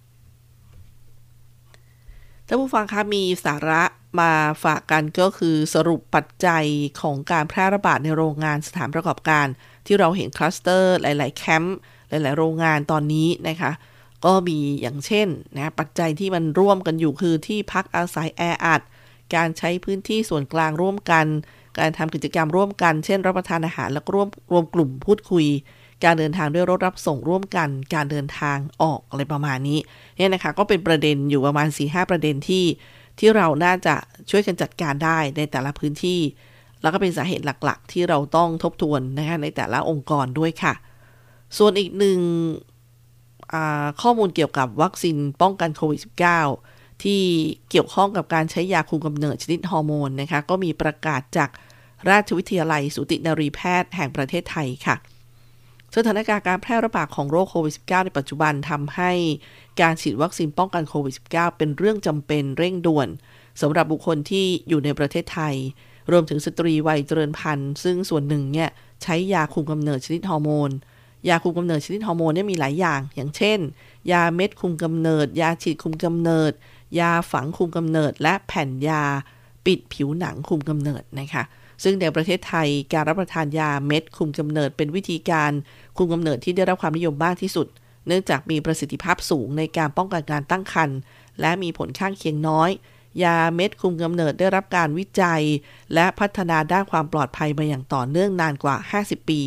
[2.48, 3.82] ท่านผู้ฟังคะมีสาระ
[4.20, 4.32] มา
[4.64, 6.64] ฝากกันก็คือสรุปปัจจัย
[7.00, 9.46] ของการแพร่ระบาดในโรงงานสถานประกอบการ
[9.86, 11.76] ที่เราเห็นคลัสเตอร์หลาย ๆ แคมป์
[12.08, 13.72] หลาย ๆ โรงงานตอนนี้นะคะ
[14.24, 18.80] ก็มีอย่างเช่นนะปัจจัยที่มันร่วมกันอยู่คือที่พักอาศัยแออัด
[19.34, 21.26] การใช้พื้นที่ส่วนกลางร่วมกัน
[21.78, 25.46] การทำกิจกรรมร่วมกัน เช่น รับประทานอาหารแล้วก็ร่วมรวมกลุ่มพูดคุย
[26.04, 29.78] การเดินทางด้วยรถรับส่งร่วมกัน การเดินทางออกอะไรประมาณนี้
[30.16, 32.64] เนี่ยนะคะก็เป็นประเด็นอยู่ประมาณ 4-5 ประเด็นที่
[33.18, 33.94] ที่เราน่าจะ
[34.30, 36.20] ช่วยกันจัดการได้ในแต่ละพื้นที่
[36.82, 40.74] แล้วก็เป็นสาเหตุหลักๆ ที่เราต้องทบทวนนะคะในแต่ละองค์กรด้วยค่ะ
[41.58, 42.18] ส่วนอีกหนึ่ง
[44.02, 46.00] ข้อมูลเกี่ยวกับวัคซีนป้องกันโควิด
[46.50, 47.22] -19 ที่
[47.70, 51.50] เกี่ยวข้องกับการใช้ยาคุมกำเนิดชนิดฮอร์โมนนะคะก็มีประกาศจาก
[52.10, 54.96] ราชวิทยาลัย สูตินรีแพทย์แห่งประเทศไทยค่ะ
[55.98, 59.12] สถานการณ์การแพร่ระบาดของโรคโควิด -19 ในปัจจุบันทำให้
[59.80, 63.08] การฉีดวัคซีนป้องกันโควิด -19 เป็นเรื่องจำเป็นเร่งด่วน
[63.60, 65.54] สำหรับบุคคลที่อยู่ในประเทศไทย
[66.12, 68.70] รวมถึงสตรีวัยเจริญพันธุ์ ซึ่งส่วนหนึ่งเนี่ย
[69.02, 70.70] ใช้ยาคุมกำเนิดชนิดฮอร์โมน
[71.28, 73.58] ยาคุมกำเนิดชนิดฮอร์โมนเนี่ยมีหลายอย่าง อย่างเช่น
[74.12, 76.52] ยาเม็ดคุมกำเนิด ยาฉีดคุมกำเนิด
[77.00, 79.02] ยาฝังคุมกำเนิด และแผ่นยา
[79.66, 81.44] ปิดผิวหนังคุมกำเนิดนะคะ
[81.82, 85.52] ซึ่งในประเทศไทยการรับประทานยาเม็ดคุมกำเนิดเป็นวิธีการ
[85.96, 87.66] คุมกำเนิดที่ได้รับความนิยมมากที่สุด
[88.06, 90.98] เนื่องจากมีประสิทธิภาพสูงในการป้องกันการตั้งครรภ์
[91.40, 92.70] และมีผลข้างเคียงน้อย
[93.22, 95.42] ยาเม็ดคุมกำเนิดได้รับการวิจัย
[95.94, 99.40] และพัฒนาด้านความปลอดภัยมาอย่างต่อเนื่องนานกว่า 50 ปี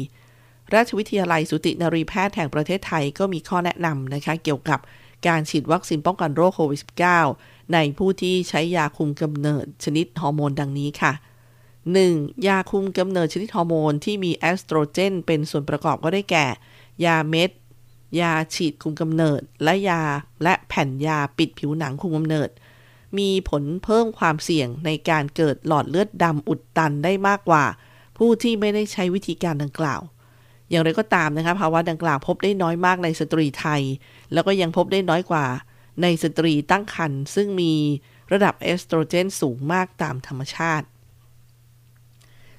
[0.74, 4.80] ราชวิทยาลัยสุตินรีแพทย์แห่งประเทศไทยก็มีข้อแนะนำนะคะเกี่ยวกับ
[5.28, 6.82] การฉีดวัคซีนป้องกันโรคโควิด
[7.28, 11.14] -19 ในผู้ที่ใช้ยาคุมกำเนิดชนิดฮอร์โมนดังนี้ค่ะ
[11.98, 12.48] 1.
[12.48, 16.46] ยาคุมกำเนิดชนิดฮอร์โมนที่มีเอสโตรเจน เป็นส่วนประกอบก็ได้แก่
[17.06, 17.52] ยาเม็ด
[18.20, 20.02] ยาฉีดคุมกำเนิด และยา
[20.44, 22.50] และแผ่นยาปิดผิวหนังคุมกำเนิด
[23.18, 27.66] มีผลเพิ่มความเสี่ยงในการเกิดหลอดเลือดดำอุดตันได้มากกว่า
[28.18, 30.02] ผู้ที่ไม่ได้ใช้วิธีการดังกล่าว
[30.70, 33.82] อย่างไรก็ตามนะคะภาวะดังกล่าวพบได้น้อยมากในสตรีไทย
[34.34, 35.46] แล้วก็ยังพบได้น้อยกว่า
[36.02, 37.74] ในสตรีตั้งครรภ์ซึ่งมี
[38.32, 40.88] ระดับเอสโตรเจนสูงมากตามธรรมชาติ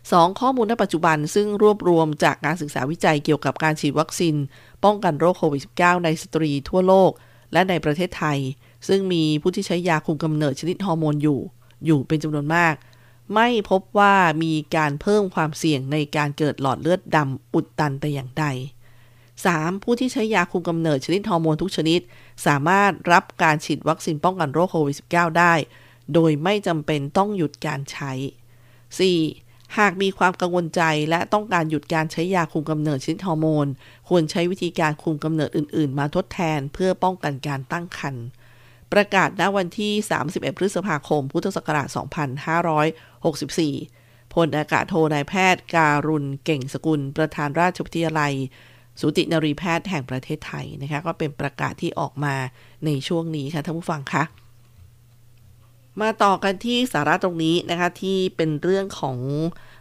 [0.09, 0.41] 2.
[0.41, 4.35] ข้อมูลณปัจจุบันซึ่งรวบรวมจากการศึกษาวิจัยเกี่ยวกับการฉีดวัคซีน
[4.85, 7.11] ป้องกันโรคโควิด -19 ในสตรีทั่วโลก
[7.53, 8.39] และในประเทศไทย
[8.89, 11.41] ซึ่งมีผู้ที่ใช้ยาคุมกำเนิดชนิดฮอร์โมนอยู่
[11.87, 12.75] อยู่เป็นจำนวนมาก
[13.35, 18.45] ไม่พบว่ามีการเพิ่มความเสี่ยงในการเกิดหลอดเลือดดำอุดตันแต่อย่างใด
[19.15, 19.83] 3.
[19.83, 22.01] ผู้ที่ใช้ยาคุมกำเนิดชนิดฮอร์โมนทุกชนิด
[22.47, 25.55] สามารถรับการฉีดวัคซีนป้องกันโรคโควิด -19 ได้
[26.15, 28.13] โดยไม่จำเป็นต้องหยุดการใช้
[28.89, 29.50] 4.
[29.79, 33.67] หากมีความกังวลใจและต้องการหยุดการใช้ยาคุมกำเนิดชนิดฮอร์โมน
[34.09, 38.25] ควรใช้วิธีการคุมกำเนิดอื่น ๆ มาทดแทนเพื่อป้องกันการตั้งครรภ์
[38.93, 39.93] ประกาศณวันที่
[40.27, 41.89] 31 พฤษภาคม พุทธศักราช
[43.51, 48.33] 2564 พลอากาศโทนายแพทย์การุณเก่งสกุล ประธานราชวิทยาลัย
[49.01, 52.35] สูตินรีแพทย์แห่งประเทศไทยนะคะ ก็เป็นประกาศที่ออกมา
[52.85, 54.23] ในช่วงนี้ค่ะท่านผู้ฟังคะ
[56.00, 59.18] มาต่อกันที่สาระตรงนี้นะคะ ที่เป็นเรื่องของ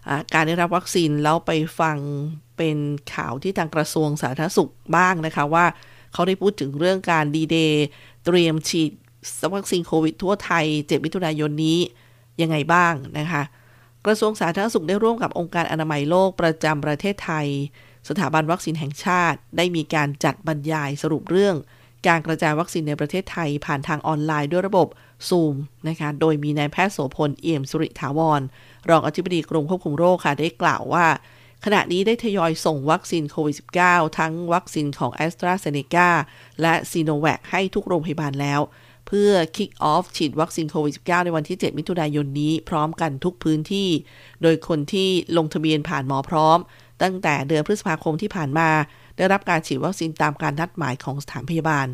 [0.07, 1.97] อการได้รับวัคซีนแล้วไปฟัง
[2.57, 2.77] เป็น
[3.13, 5.65] ข่าวที่ทางกระทรวงสาธารณสุขบ้างนะคะว่า
[6.13, 7.85] เขาได้พูดถึงเรื่องการดีเดย์
[8.25, 8.91] เตรียมฉีด
[9.55, 11.79] วัคซีนโควิดทั่วไทย 7 มิถุนายนนี้
[12.41, 13.43] ยังไงบ้างนะคะ
[14.05, 17.47] กระทรวงสาธารณสุขได้ร่วมกับองค์การอนามัยโลกประจำประเทศไทย
[18.09, 21.55] สถาบันวัคซีนแห่งชาติ ได้มีการจัดบรรยายสรุปเรื่อง
[22.07, 24.87] การกระจายวัคซีนในประเทศไทยผ่านทางออนไลน์ด้วยระบบ
[25.27, 25.55] ซูม
[25.87, 28.41] นะคะโดยมีนายแพทย์โสภณเอี่ยมศิริถาวร
[28.89, 31.05] รองอธิบดีกรมควบคุมโรคค่ะ ได้กล่าวว่า
[31.65, 33.55] ขณะนี้ได้ทยอยส่งวัคซีนโควิด
[33.85, 36.09] -19 ทั้งวัคซีนของ AstraZeneca
[36.61, 38.61] และซีโนแวคให้ทุกโรงพยาบาลแล้ว
[39.07, 43.89] เพื่อ kick off ฉีดวัคซีนโควิด -19 ในวันที่ 7 มิถุนายนนี้พร้อมกันทุกพื้นที่
[44.41, 46.57] โดยคนที่ลงทะเบียนผ่านหมอพร้อม
[47.01, 48.69] ตั้งแต่เดือนพฤษภาคมที่ผ่านมา
[49.17, 51.87] ได้รับการฉีดวัคซีนตามการนัดหมายของสถานพยาบาล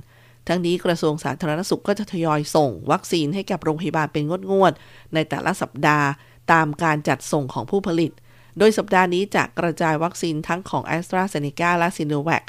[0.48, 6.08] ทั้งนี้กระทรวงสาธารณสุขก็จะทยอยส่ง วัคซีนให้กับโรงพยาบาลเป็นงวดๆในแต่ละสัปดาห์
[6.52, 8.12] ตามการจัดส่งของผู้ผลิต
[8.58, 12.14] โดยสัปดาห์นี้จะกระจายวัคซีนทั้งของ a s t r a z เซ e c a และ s i n
[12.18, 12.44] o v a c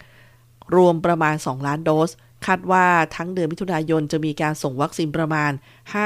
[0.76, 2.10] รวมประมาณ 2 ล้านโดส
[2.46, 5.52] คาดว่าทั้งเดือนมิถุนายนจะมีการส่งวัคซีนประมาณ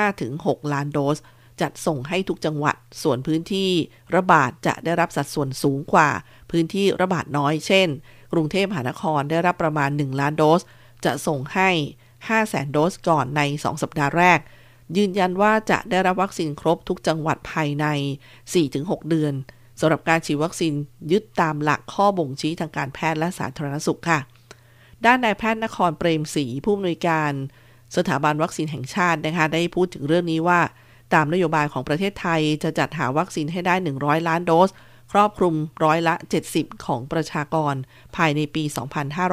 [0.08, 1.18] 5-6 ล้านโดส
[1.60, 3.70] จัดส่งให้ทุกจังหวัด ส่วนพื้นที่
[4.16, 6.10] ระบาดจะได้รับสัดส่วนสูงกว่า
[6.50, 7.88] พื้นที่ระบาดน้อย เช่น
[8.32, 10.60] กรุงเทพมหานครได้รับประมาณ 1 ล้านโดส
[11.04, 11.70] จะส่งให้
[12.28, 14.40] 5 0 0 0 0 0 โดสก่อนใน 2 สัปดาห์แรก
[14.96, 17.86] ยืนยันว่าจะได้รับวัคซีนครบทุกจังหวัดภายใน
[18.48, 19.34] 4-6 เดือน
[19.80, 20.72] สำหรับการฉีดวัคซีน
[21.10, 24.20] ยึดตามหลักข้อบ่งชี้ทางการแพทย์และสาธารณสุขค่ะ
[25.04, 27.32] ด้านนายแพทย์นครเปรมศรีผู้อำนวยการ
[27.96, 30.60] สถาบันวัคซีนแห่งชาตินะคะได้พูดถึงเรื่องนี้ว่า
[31.14, 34.70] ตามนโยบายของประเทศไทยจะจัดหาวัคซีนให้ได้ 100 ล้านโดส
[35.12, 36.14] ครอบคลุมร้อยละ
[36.50, 37.74] 70 ของประชากร
[38.16, 38.62] ภายในปี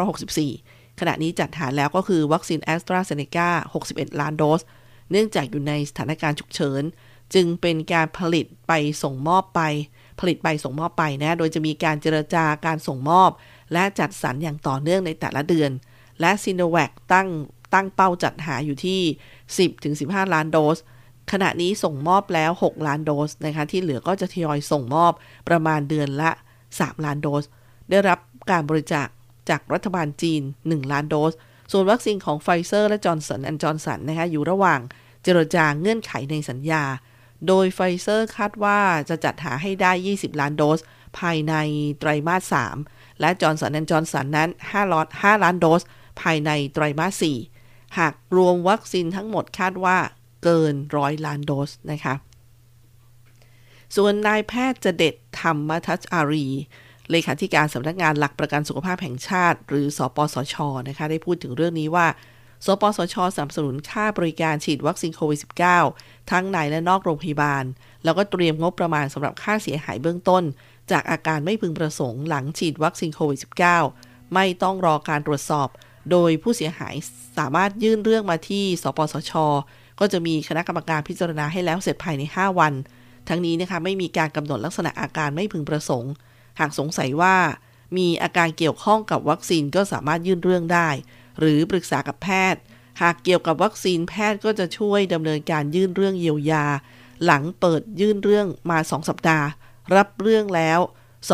[0.05, 3.49] 2564 ขณะนี้จัดหาแล้วก็คือวัคซีนแอสตราเซเนกา
[3.85, 4.61] 61 ล้านโดส
[5.11, 6.83] เนื่องจากอยู่ในสถานการณ์ฉุกเฉิน
[7.33, 9.61] จึงเป็นการผลิตไปส่งมอบไป
[10.19, 13.31] ผลิตไปส่งมอบไปนะ โดยจะมีการเจรจาการส่งมอบ
[13.73, 15.71] และจัดสรรอย่างต่อเนื่องในแต่ละเดือน
[16.21, 17.29] และซีโนแวคตั้ง
[17.73, 19.01] ตั้งเป้าจัดหาอยู่ที่
[20.23, 20.77] 10-15 ล้านโดส
[21.31, 25.13] ขณะนี้ส่งมอบแล้ว 6 ล้านโดสนะคะ ที่เหลือก็จะทยอยส่งมอบ
[25.47, 26.31] ประมาณเดือนละ
[26.69, 27.43] 3 ล้านโดส
[27.89, 28.19] ได้รับ
[28.51, 29.07] การบริจาค
[29.49, 31.33] จากรัฐบาลจีน 1 ล้านโดส
[31.71, 34.79] ส่วนวัคซีนของไฟเซอร์และจอร์นสันแอนด์จอร์นสันนะคะอยู่ระหว่าง
[35.23, 36.83] เจรจาเงื่อนไขในสัญญา
[37.47, 38.79] โดยไฟเซอร์คาดว่า
[39.09, 40.79] จะจัดหาให้ได้ 20 ล้านโดส
[41.19, 41.53] ภายใน
[41.99, 42.55] ไตรมาส
[42.85, 45.83] 3 และจอร์นสันแอนด์จอร์นสันนั้น5ล้าน5ล้านโดส
[46.21, 47.23] ภายในไตรมาส
[47.59, 49.97] 4 หากรวมวัคซีนทั้งหมดคาดว่า
[50.43, 52.15] เกินร้อยล้านโดสนะคะ
[53.95, 56.47] ส่วนนายแพทย์จเด็จธรรมธัชอารี
[57.11, 60.55] เลขาธิการสำนักงานหลักประกันสุขภาพแห่งชาติ หรือสปสช
[60.87, 62.07] นะคะได้พูดถึงเรื่องนี้ว่า
[62.65, 65.39] สปสชสนับสนุนค่าบริการฉีดวัคซีนโควิด
[65.85, 67.63] -19 ทั้งในและนอกโรงพยาบาล
[68.03, 70.43] แล้วก็เตรียมงบประมาณสำหรับค่าเสียหายเบื้องต้น
[70.91, 73.39] จากอาการไม่พึงประสงค์หลังฉีดวัคซีนโควิด
[73.85, 75.67] -19 ไม่ต้องรอการตรวจสอบ
[76.11, 76.95] โดยผู้เสียหาย
[77.37, 79.33] สามารถยื่นเรื่องมาที่ สปสช
[79.99, 82.73] ก็จะมีคณะกรรมการพิจารณาให้แล้วเสร็จภายใน 5 วัน
[83.29, 86.11] ทั้งนี้นะคะไม่มีการกำหนดลักษณะอาการไม่พึงประสงค์
[86.59, 87.35] หากสงสัยว่า
[87.97, 90.89] มีอาการเกี่ยวข้องกับวัคซีนก็สามารถยื่นเรื่องได้
[91.39, 92.61] หรือปรึกษากับแพทย์
[93.01, 96.65] หากเกี่ยวกับวัคซีนแพทย์ก็จะช่วยดำเนินการยื่นเรื่องเยียวยา
[97.25, 99.47] หลังเปิดยื่นเรื่องมา 2 สัปดาห์
[99.95, 100.79] รับเรื่องแล้ว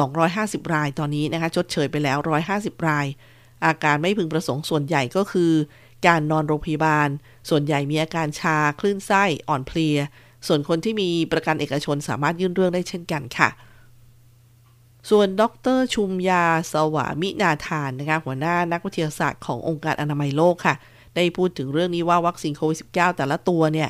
[0.09, 2.17] 250 รายตอนนี้นะคะชดเชยไปแล้ว
[2.53, 3.05] 150 ราย
[3.65, 5.53] อาการไม่พึงประสงค์ส่วนใหญ่ก็คือ
[6.07, 7.09] การนอนโรงพยาบาล
[7.49, 9.97] ส่วนใหญ่มีอาการชาคลื่นไส้อ่อนเพลีย
[10.47, 13.49] ส่วนคนที่มีประกันเอกชนสามารถยื่นเรื่องได้เช่นกันค่ะ
[15.09, 15.43] ส่วนด
[15.77, 20.75] รโสมญาสวามินาธานนะคะหัวหน้านักวิทยาศาสตร์ขององค์การอนามัยโลกค่ะ
[21.15, 23.89] ได้พูดถึงเรื่องนี้ว่าวัคซีนโควิด -19 แต่ละตัวเนี่ย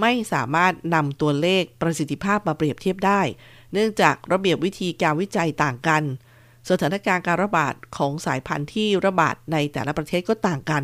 [0.00, 3.20] ไม่สามารถนำตัวเลขประสิทธิภาพมาเปรียบเทียบได้
[3.72, 6.02] เนื่องจากระเบียบวิธีการวิจัยต่างกัน
[6.70, 10.82] สถานการณ์การระบาดของสายพันธุ์ที่ระบาดในแต่ละประเทศก็ต่างกัน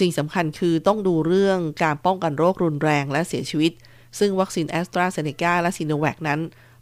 [0.00, 3.72] สิ่งสำคัญคือต้องดูเรื่องการป้องกันโรครุนแรงและเสียชีวิต
[4.18, 6.40] ซึ่งวัคซีนแอสตราเซเนกาและซีโนแวคนั้น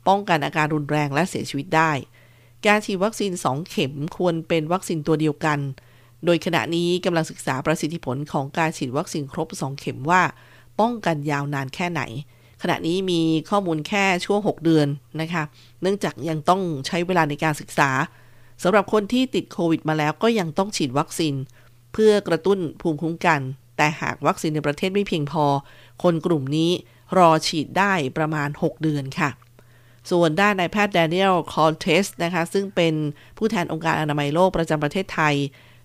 [0.09, 1.92] ป้องกันอาการรุนแรงและเสียชีวิตได้
[2.66, 5.58] การฉีดวัคซีน 2 เข็มควรเป็นวัคซีนตัวเดียวกัน
[6.25, 10.23] โดยขณะนี้กำลังศึกษาประสิทธิผลของการฉีดวัคซีนครบ 2 เข็มว่า
[10.81, 12.02] ป้องกันยาวนานแค่ไหน
[12.63, 14.88] ขณะนี้มีข้อมูลแค่ช่วง 6 เดือน
[15.21, 15.42] นะคะ
[15.83, 17.90] เนื่องจากยังต้องใช้เวลาในการศึกษา
[18.63, 21.35] สำหรับคนที่ติดโควิดมาแล้วก็ยังต้องฉีดวัคซีน
[21.92, 23.40] เพื่อกระตุ้นภูมิคุ้มกัน
[23.77, 25.44] แต่หากวัคซีนในประเทศไม่เพียงพอ
[26.02, 26.71] คนกลุ่มนี้
[27.19, 29.31] รอฉีดได้ประมาณ 6 เดือนค่ะ
[30.11, 32.94] ส่วนด้านนายแพทย์แดเนียลเคอร์เทสซ์นะคะ ซึ่งเป็น
[33.38, 35.35] ผู้แทนองค์การอนามัยโลกประจำประเทศไทย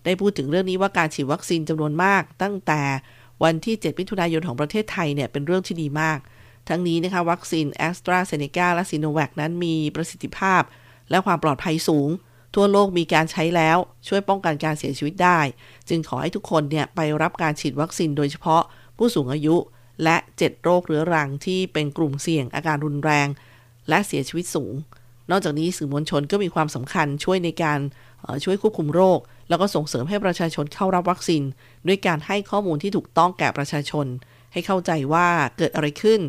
[0.06, 2.82] ได้พูดถึงเรื่องนี้ว่าการฉีดวัคซีนจำนวนมาก ตั้งแต่
[3.44, 6.20] วันที่ 7 มิถุนายนของประเทศไทยเนี่ยเป็นเรื่องที่ดีมาก
[6.70, 10.62] ทั้งนี้นะคะวัคซีนแอสตราเซเนกาและซีโนแวคนั้นมีประสิทธิภาพ
[11.10, 12.10] และความปลอดภัยสูง
[12.56, 15.40] ทั่วโลกมีการใช้แล้ว ช่วยป้องกันการเสียชีวิตได้
[15.90, 18.62] จึงขอให้ทุกคนเนี่ยไปรับการฉีดวัคซีนโดยเฉพาะ
[18.98, 19.56] ผู้สูงอายุ
[20.04, 23.28] และ 7 โรคเรื้อรังที่เป็นกลุ่มเสี่ยงอาการรุนแรง
[23.90, 24.74] และเสียชีวิตสูง
[25.32, 27.80] นอกจากนี้สื่อมวลชนก็มีความสำคัญช่วยในการ
[28.44, 29.20] ช่วยควบคุมโรค
[29.50, 31.44] แล้วก็ส่งเสริมให้ประชาชนเข้ารับวัคซีน
[31.88, 34.06] ด้วยการให้ข้อมูลที่ถูกต้องแก่ประชาชน
[34.54, 35.28] ให้เข้าใจว่า
[35.58, 36.22] เกิดอะไรขึ้น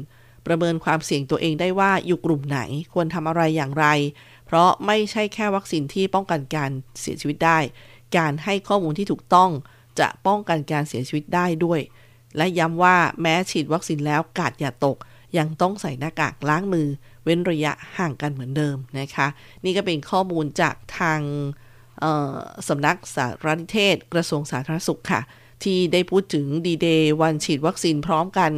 [0.46, 2.60] ประเมินความเสี่ยงตัวเองได้ว่าอยู่กลุ่มไหน
[2.92, 3.86] ควรทำอะไรอย่างไร
[4.46, 7.58] เพราะไม่ใช่แค่วัคซีนที่ป้องกันการเสียชีวิตได้
[8.16, 9.50] การให้ข้อมูลที่ถูกต้อง
[10.00, 11.80] จะป้องกันการเสียชีวิตได้ด้วย
[12.36, 14.96] และย้ำว่าแม้ฉีดวัคซีนแล้วกาดอย่าตก
[15.38, 16.88] ยังต้องใส่หน้ากากล้างมือ
[17.26, 19.26] เว้นระยะห่างกันเหมือนเดิมนะคะ
[19.64, 21.20] นี่ก็เป็นข้อมูลจากทาง
[22.68, 25.20] สำนักสารนิเทศ กระทรวงสาธารณสุขค่ะ
[25.64, 28.52] ที่ได้พูดถึงดีเดย์วันฉีดวัคซีนพร้อมกัน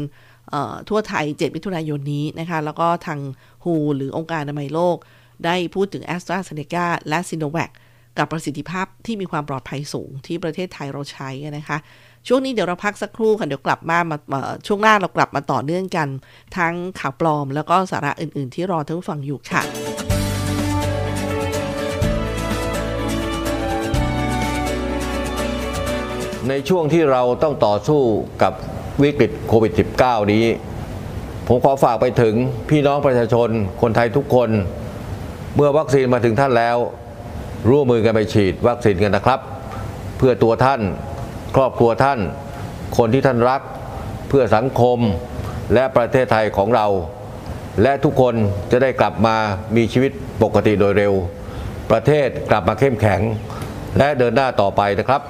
[0.89, 3.21] ทั่วไทย 7 มิถุนายนนี้นะคะ แล้วก็ทาง
[3.63, 4.97] WHO หรือองค์การอนามัยโลก
[5.45, 7.71] ได้พูดถึงแอสตราเซเนกาและซิโนแวค
[8.19, 11.79] กับประสิทธิภาพที่มีความปลอดภัยสูงที่ประเทศไทยเราใช้นะคะ
[12.31, 13.99] ช่วงนี้เดี๋ยวเราพักสักครู่ค่ะเดี๋ยวกลับมา
[14.33, 16.09] มาช่วงหน้าเรากลับมาต่อเนื่องกัน
[16.57, 19.63] ทั้งข่าวปลอมแล้วก็สาระอื่น ๆ ที่รอท่านผู้ฟังอยู่ค่ะ
[26.49, 28.03] ในช่วงที่เราต้องต่อสู้
[28.43, 28.53] กับ
[29.03, 29.73] วิกฤตโควิด
[30.03, 30.45] -19 นี้
[31.49, 32.35] ผมขอฝากไปถึง
[32.71, 33.49] พี่น้องประชาชน
[33.83, 34.51] คนไทยทุกคน
[35.55, 36.77] เมื่อวัคซีนมาถึงท่านแล้ว
[37.71, 39.41] ร่วมมือกันไปฉีดวัคซีนกันนะครับ
[40.19, 40.83] เพื่อตัวท่าน
[41.57, 42.21] ครอบครัวท่าน
[42.97, 43.63] คนที่ท่านรัก
[44.29, 44.99] เพื่อสังคม
[45.75, 46.87] และประเทศไทยของเรา
[47.83, 48.35] และทุกคน
[48.71, 49.37] จะได้กลับมา
[49.77, 51.15] มีชีวิตปกติโดยเร็ว
[51.91, 53.21] ประเทศกลับมาเข้มแข็ง
[53.99, 55.23] และเดินหน้าต่อไปนะครับ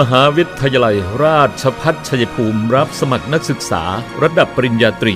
[0.00, 3.82] มหาวิทยาลัยราชพัฒชัยภูมิรับสมัครนักศึกษา
[4.22, 5.14] ระดับปริญญาตรี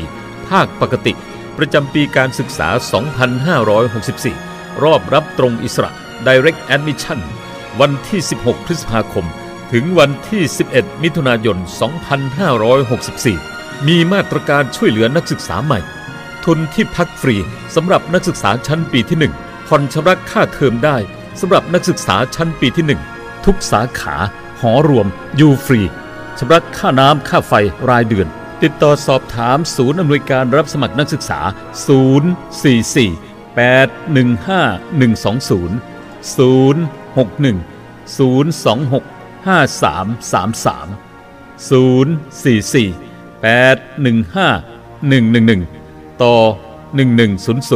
[0.49, 1.13] ภาคปกติ
[1.59, 2.69] ประจำปีการศึกษา
[4.35, 5.91] 2564 รอบรับตรงอิสระ
[6.27, 7.21] Direct Admission
[7.81, 9.27] วันที่ 16 พฤษภาคม
[9.73, 11.59] ถึงวันที่ 11 มิถุนายน
[13.33, 15.81] 2564 มีมาตรการช่วยเหลือนักศึกษาใหม่
[16.45, 17.37] ทุนที่พักฟรี
[17.75, 20.97] สำหรับนักศึกษาชั้นปีที่ 1 ผ่อนชำระค่าเทอมได้
[21.41, 24.17] สำหรับนักศึกษาชั้นปีที่ 1 ทุกสาขา
[24.61, 25.07] หอรวม
[25.37, 25.81] อยู่ฟรี
[26.39, 27.53] ชำระค่าน้ำค่าไฟ
[27.89, 28.29] รายเดือน
[28.63, 31.41] ติดต่อสอบถามศูนย์อำนวยการรับสมัครนักศึกษา
[31.89, 33.29] 044
[33.59, 35.71] 815 120
[36.37, 37.57] 061
[38.17, 39.03] 026
[39.47, 40.87] 5333
[41.71, 43.09] 044
[43.43, 44.63] 815
[45.11, 46.37] 111 ต่อ
[46.97, 47.69] 1100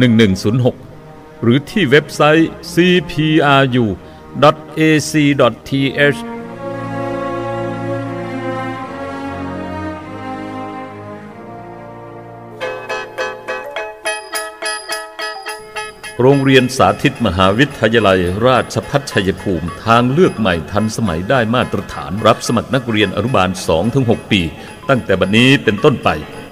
[0.00, 3.84] 1106 หรือที่เว็บไซต์ cpru
[4.78, 6.20] ac.th
[16.20, 23.50] โรงเรียนสาธิตมหาวิทยาลัย ราชพัฒชัยภูมิ ทางเลือกใหม่ทันสมัยได้มาตรฐาน รับสมัครนักเรียนอนุบาล
[23.90, 24.40] 2-6 ปี
[24.88, 26.08] ตั้งแต่บัดนี้เป็นต้นไป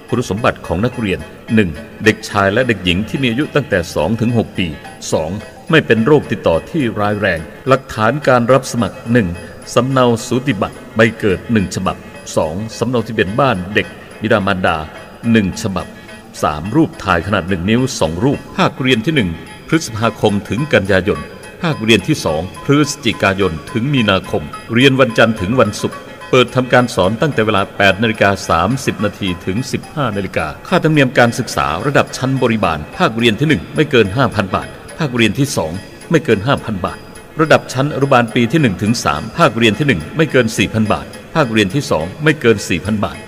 [0.08, 1.18] คุณสมบัติของนักเรียน
[1.60, 2.04] 1.
[2.04, 3.78] เด็กชายและเด็กหญิงที่มีอายุตั้งแต่
[4.18, 4.66] 2-6 ปี
[5.14, 5.59] 2.
[5.70, 8.96] ไม่เป็นโรคติดต่อที่ร้ายแรง หลักฐานการรับสมัคร
[9.34, 9.74] 1.
[9.74, 11.96] สำเนาสูติบัตรใบเกิด 1 ฉบับ
[12.36, 12.78] 2.
[12.78, 13.86] สำเนาทะเบียนบ้านเด็ก
[14.22, 14.76] บิดามารดา
[15.20, 15.86] 1 ฉบับ
[16.34, 16.76] 3.
[16.76, 21.20] รูปถ่ายขนาด 1 นิ้ว 2 รูปภาคเรียนที่ 1 พฤษภาคมถึงกันยายน
[21.62, 24.44] ภาคเรียนที่ 2 พฤศจิกายนถึงมีนาคม
[24.74, 25.98] เรียนวันจันทร์ถึงวันศุกร์
[26.30, 29.56] เปิดทำการสอนตั้งแต่เวลา 8นาฬิกา30 นาทีถึง
[29.86, 34.68] 15นาฬิกาค่าธรรมเนียมการศึกษาระดับชั้นบริบาล ภาคเรียนที่ 1 ไม่เกิน 5,000 บาท
[35.00, 35.48] ภาคเรียนที่
[35.80, 36.98] 2 ไม่เกิน 5,000 บาท
[37.40, 43.18] ระดับชั้นอนุบาลปีที่1ถึง3ภาคเรียนที่ 1 ไม่เกิน 4,000 บาท ภาคเรียนที่ 2 ไม่เกิน 4,000 บาท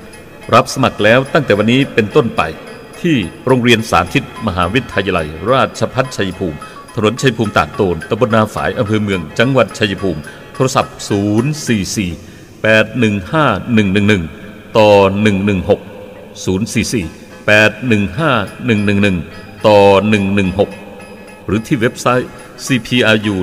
[0.55, 2.43] รับสมัครแล้วตั้งแต่วันนี้เป็นต้นไป
[3.01, 3.17] ที่
[3.47, 6.59] โรงเรียนสาธิต มหาวิทยาลัย ราชพัฒชัยภูมิ
[6.95, 10.21] ถนนชัยภูมิตากโตนตำบลนาฝายอำเภอเมือง จังหวัดชัยภูมิ
[10.55, 14.89] โทรศัพท์ 044 815 111 ต่อ
[15.47, 20.82] 116 044 815 111 ต่อ 116
[21.47, 22.29] หรือที่เว็บไซต์
[22.67, 23.43] cpru.ac.th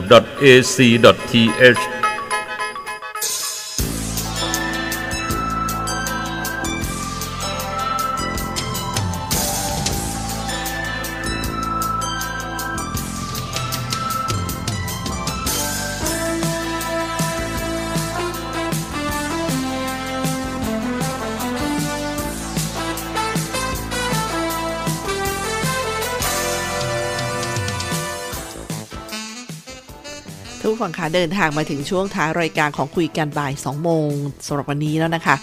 [30.99, 34.07] คะ เดินทางมาถึงช่วงท้ายรายการของคุยกันบ่าย 2 โมง
[34.45, 35.35] สำหรับวันนี้แล้วนะคะ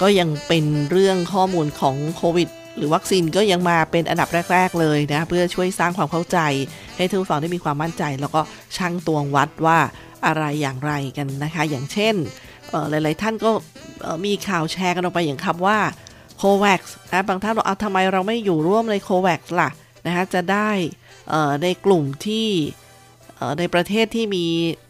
[0.00, 6.38] ก็ยังเป็นเรื่องข้อมูลของโควิดหรือวัคซีนก็ยังมาเป็นอันดับแรก ๆ เลยนะ เพื่อช่วยสร้างความเข้าใจ
[6.96, 8.40] ให้ทุกฝั่งได้มีความมั่นใจ แล้วก็
[8.76, 9.78] ชั่งตวงวัดว่า
[10.26, 12.14] อะไรอย่างไรกันนะคะ อย่างเช่น
[12.90, 13.50] หลาย ๆ ท่านก็
[14.24, 15.78] มีข่าวแชร์กันออกไปอย่างคำว่า
[16.38, 16.80] โควัค
[17.12, 19.70] นะบางท่านบอกเอาทำไมเราไม่อยู่ร่วมในโควัคล่ะ
[20.06, 20.70] นะคะจะได้
[21.62, 22.48] ในกลุ่มที่
[23.58, 24.44] ในประเทศที่มี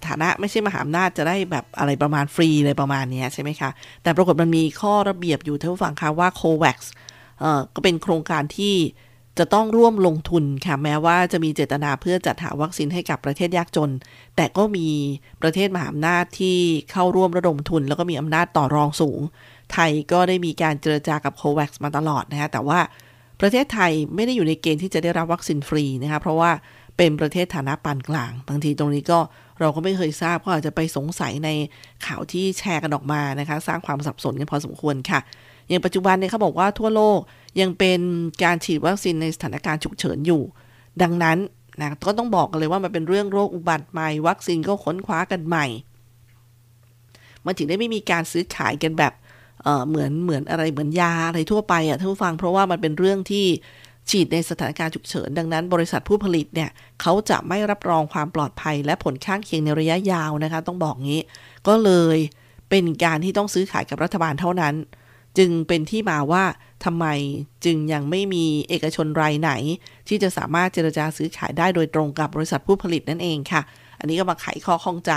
[0.06, 3.70] ฐานะไม่ใช่มหาอำนาจจะได้แบบอะไรประมาณฟรีอะไรประมาณนี้ใช่ไหมคะ
[4.02, 6.78] แต่ปรากฏมันมีข้อระเบียบอยู่ท่านผู้ฟังคะว่า COVAX
[7.74, 8.76] ก็เป็นโครงการที่
[9.38, 13.90] จะต้องร่วมลงทุนค่ะ แม้ว่าจะมีเจตนาเพื่อจัดหาวัคซีนให้กับประเทศยากจน
[14.36, 14.88] แต่ก็มี
[15.42, 16.58] ประเทศมหาอำนาจที่
[16.90, 19.20] เข้าร่วมระดมทุน แล้วก็มีอำนาจต่อรองสูง
[19.72, 22.80] ไทยก็ได้มีการเจรจากับ COVAX มาตลอดนะคะแต่ว่า
[23.40, 26.50] ประเทศไทยไม่ได้อยู่ในเกณฑ์ที่จะได้รับวัคซีนฟรีนะคะเพราะว่า
[26.96, 29.18] เป็นประเทศฐานะปานกลาง บางทีตรงนี้ก็
[29.60, 31.50] เราก็ไม่เคยทราบก็อาจจะไปสงสัยใน
[32.06, 35.20] ข่าวที่แชร์กันออกมานะคะ สร้างความสับสนกันพอสมควรค่ะ
[35.68, 37.18] อย่างปัจจุบันเนี่ยเขาบอกว่าทั่วโลก
[37.60, 38.00] ยังเป็น
[38.44, 40.42] การฉีดวัคซีนในสถานการณ์ฉุกเฉินอยู่
[41.02, 41.38] ดังนั้น
[41.80, 45.66] นะก็ต้องบอกกันเลยว่ามันเป็นเรื่องโรคอุบัติใหม่วัคซีนก็ค้นคว้ากันใหม่
[47.44, 49.12] มันถึงได้ไม่มีการซื้อขายกันแบบ
[49.62, 53.46] เเหมือนเหมือนอะไรเหมือนยาอะไรทั่วไปอะท่านผู้ฟังเพราะว่ามันเป็นเรื่องที่
[54.10, 61.22] ฉีดในสถานการณ์ฉุกเฉิน ดังนั้นบริษัทผู้ผลิตเนี่ยเขาจะไม่รับรองความปลอดภัย และผลข้างเคียงในระยะยาวนะคะ ต้องบอกงี้
[61.68, 62.16] ก็เลย
[62.70, 64.74] เป็นการที่ต้องซื้อขายกับรัฐบาลเท่านั้น
[65.38, 66.44] จึงเป็นที่มาว่า
[66.84, 67.06] ทำไม
[67.64, 69.50] จึงยังไม่มีเอกชนรายไหน
[70.08, 73.62] ที่จะสามารถเจรจาซื้อขายได้โดยตรงกับบริษัทผู้ผลิตนั่นเองค่ะ
[73.98, 75.12] อันนี้ก็มาไขข้อข้องใจ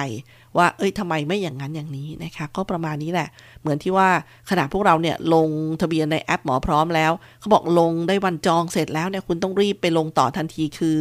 [0.58, 3.30] ว่าเอ้ยทำไมไม่อย่างนั้นอย่างนี้นะคะก็ประมาณนี้แหละ
[3.62, 4.10] เหมือนที่ว่า
[4.50, 5.50] ขณะพวกเราเนี่ยลง
[5.82, 10.98] ทะเบียนในแอปหมอพร้อมแล้วเขาบอกลงได้วันจองเสร็จแล้วเนี่ยคุณต้องรีบไปลงต่อทันทีคือ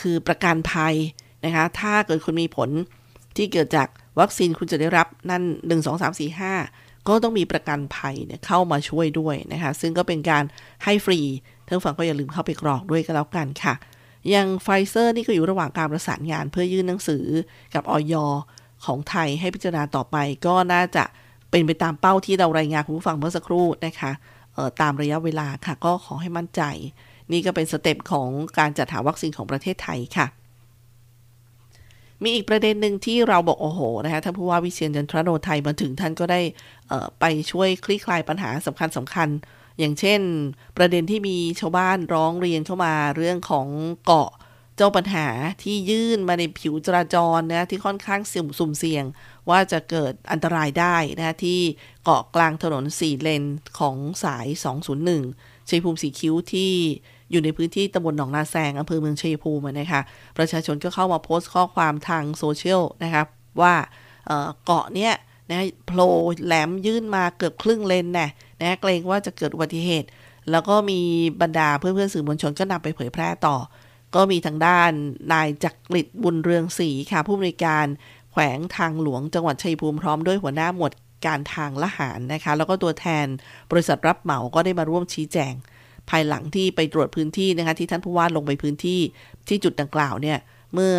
[0.00, 0.94] คือประกันภัย
[1.44, 2.68] นะคะถ้าเกิดคุณมีผล
[3.36, 3.88] ที่เกิดจาก
[4.20, 10.44] วัคซีนคุณจะได้รับนั่น 1 2 3 4 5 ก็ต้องมีประกันภัยเนี่ยเข้ามาช่วยด้วยนะคะซึ่งก็เป็นการ
[10.84, 11.20] ให้ฟรี
[11.66, 13.74] ท่านผู้ฟังก็อย่าลืมเข้าไปกรอกด้วยก็แล้วกันค่ะ
[14.30, 17.24] อย่างไฟเซอร์นี่ก็อยู่ระหว่างการประสานงานเพื่อยื่นหนังสือ
[17.74, 18.14] กับอย.
[18.86, 20.16] ของไทยให้พิจารณาต่อไป
[20.46, 21.04] ก็น่าจะ
[21.50, 24.12] เป็นไปตามเป้าที่เรารายงานคุณผู้ฟังเมื่อสักครู่นะคะ
[24.80, 26.62] ตามระยะเวลาค่ะ ก็ขอให้มั่นใจ
[27.32, 28.28] นี่ก็เป็น step ของ
[28.58, 30.26] การจัดหาวัคซีนของประเทศไทยค่ะ
[32.22, 36.40] มีอีกประเด็นหนึ่งที่เราบอกโอ้โหนะคะท่านผู้ว่าวิเชียร จันทรโณทัยมาถึงท่านก็ได้
[37.20, 39.28] ไปช่วยคลี่คลายปัญหาสำคัญสำคัญ
[39.78, 40.20] อย่างเช่น
[40.76, 43.66] ประเด็นที่มีชาวบ้านร้องเรียนเข้ามาเรื่องของ
[44.04, 44.30] เกาะ
[44.76, 45.28] เจ้าปัญหา
[45.62, 49.04] ที่ยื่นมาในผิวจราจรนะที่ค่อนข้างเสี่ยมสุ่มเสี่ยง
[49.50, 51.60] ว่าจะเกิดอันตรายได้นะที่
[52.04, 53.44] เกาะกลางถนนสี่เลน
[53.78, 54.46] ของสาย
[55.08, 56.72] 201 ชัยภูมิสีคิ้วที่
[57.30, 60.00] อยู่ในพื้นที่ตำบลหนองนาแซงอำเภอเมืองชัยภูมินะคะ
[60.38, 63.26] ประชาชนก็เข้ามาโพสต์ข้อความทางโซเชียลนะครับ
[63.60, 63.74] ว่า
[64.64, 65.12] เกาะเนี้ย
[65.50, 66.12] นะโผล่
[66.44, 68.26] แหลมยื่นมาเกือบครึ่งเลนแน่
[68.60, 70.08] นะเกรงว่าจะเกิดอุบัติเหตุ
[70.50, 71.00] แล้วก็มี
[71.42, 73.56] บรรดาเพื่อนๆสื่อมวลชนก็นำไปเผยแพร่ต่อ
[74.16, 74.92] ก็มีทางด้าน
[75.32, 77.86] นายจักริดบุญเรืองศรีค่ะ ผู้บริการ
[78.32, 80.92] แขวงทางหลวงจังหวัดชัยภูมิพร้อมด้วยหัวหน้าหมวด
[81.26, 83.26] การทางละหารนะคะ แล้วก็ตัวแทน
[83.70, 85.54] บริษัทรับเหมาก็ได้มาร่วมชี้แจง
[86.10, 89.00] ภายหลังที่ไปตรวจพื้นที่นะคะที่ท่านผู้ว่าลงไปพื้นที่
[89.48, 90.38] ที่จุดดังกล่าวเนี่ย
[90.74, 90.94] เมื่อ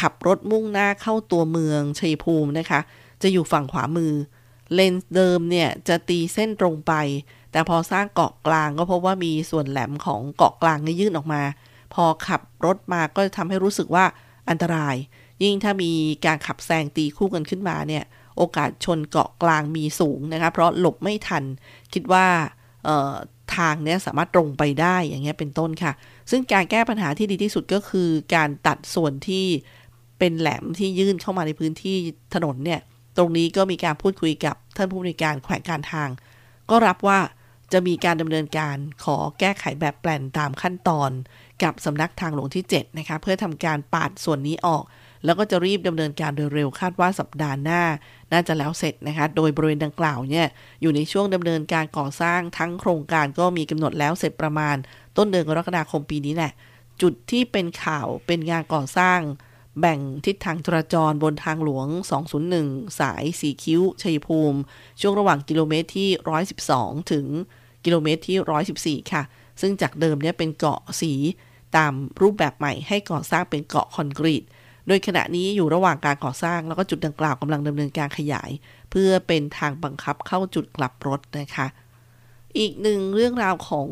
[0.00, 2.80] ขับรถมุ่งหน้าเข้าตัวเมืองชัยภูมินะคะ
[3.22, 4.12] จะอยู่ฝั่งขวามือ
[4.74, 6.92] เลนส์เดิมเนี่ยจะตีเส้นตรงไป
[7.52, 11.42] แต่พอสร้างเกาะกลางก็พบว่ามีส่วนแหลมของเกาะกลางนี่ยื่นออกมา
[12.04, 14.04] อขับรถมาก็จะทำให้รู้สึกว่า
[14.50, 14.96] อันตราย
[15.42, 15.92] ยิ่งถ้ามี
[16.26, 18.04] การขับแซงตีคู่กันขึ้นมาเนี่ย
[18.36, 21.44] โอกาสชนเกาะกลางมีสูงนะคะ เพราะหลบไม่ทัน
[21.92, 22.26] คิดว่า
[23.56, 25.92] ทางเนี้ยสามารถตรงไปได้อย่างเงี้ยเป็นต้นค่ะ
[26.30, 29.44] ซึ่งการแก้ปัญหาที่ดีที่สุดก็คือการตัดส่วนที่
[30.18, 31.96] เป็นแหลมที่ยื่นเข้ามาในพื้นที่
[32.34, 32.80] ถนนเนี่ย
[33.16, 36.08] ตรงนี้ก็มีการพูดคุยกับท่านผู้บริการแขวงการทาง
[36.70, 37.18] ก็รับว่า
[37.72, 41.10] จะมีการดำเนินการขอแก้ไขแบบแปลนตามขั้นตอน
[41.62, 44.84] กับสำนักทางหลวงที่ 7 นะคะ เพื่อทำการปาดส่วนนี้ออก
[45.24, 47.82] แล้วก็จะรีบดำเนินการโดยเร็วคาดว่าสัปดาห์หน้า
[48.32, 50.46] น่าจะแล้วเสร็จนะคะ โดยบริเวณดังกล่าวเนี่ย
[50.82, 54.76] อยู่ในช่วงดำเนินการก่อสร้างทั้งโครงการก็มีกำหนดแล้วเสร็จประมาณ
[55.16, 56.52] ต้นเดือนกรกฎาคมปีนี้แหละ
[57.02, 59.20] จุดที่เป็นข่าวเป็นงานก่อสร้าง
[59.80, 61.86] แบ่งทิศทางจราจรบนทางหลวง
[62.44, 64.58] 201 สายสีคิ้ว ชัยภูมิ
[65.00, 66.08] ช่วงระหว่างกิโลเมตรที่
[66.60, 67.26] 112 ถึง
[67.84, 69.22] กิโลเมตรที่ 114 ค่ะ
[69.60, 71.12] ซึ่งจากเดิมเนี่ยเป็นเกาะสี
[71.76, 74.42] ตามรูปแบบใหม่ให้ก่อสร้างเป็นเกาะคอนกรีต
[74.86, 78.50] โดยขณะนี้อยู่ระหว่างการก่อสร้างแล้วก็จุดดังกล่าวกำลังดำเนินการขยาย
[78.90, 81.66] เพื่อเป็นทางบังคับเข้าจุดกลับรถนะคะ
[82.58, 83.88] อีกหนึ่งเรื่องราวของ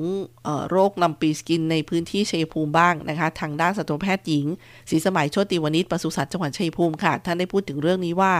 [0.46, 4.46] ออโรคลำปีสกินในพื้นที่ชัยภูมิบ้างนะคะ ทางด้านสัตวแพทย์หญิง
[4.90, 8.34] ศรีสมัยโชติวณิชปศุสัตว์จังหวัดชัยภูมิค่ะ ท่านได้พูดถึงเรื่องนี้ว่า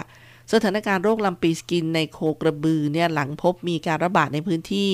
[0.53, 4.91] สถานการณ์โรคลำปีสกินในโคกระบือเนี่ยหลังพบมีการระบาดในพื้นที่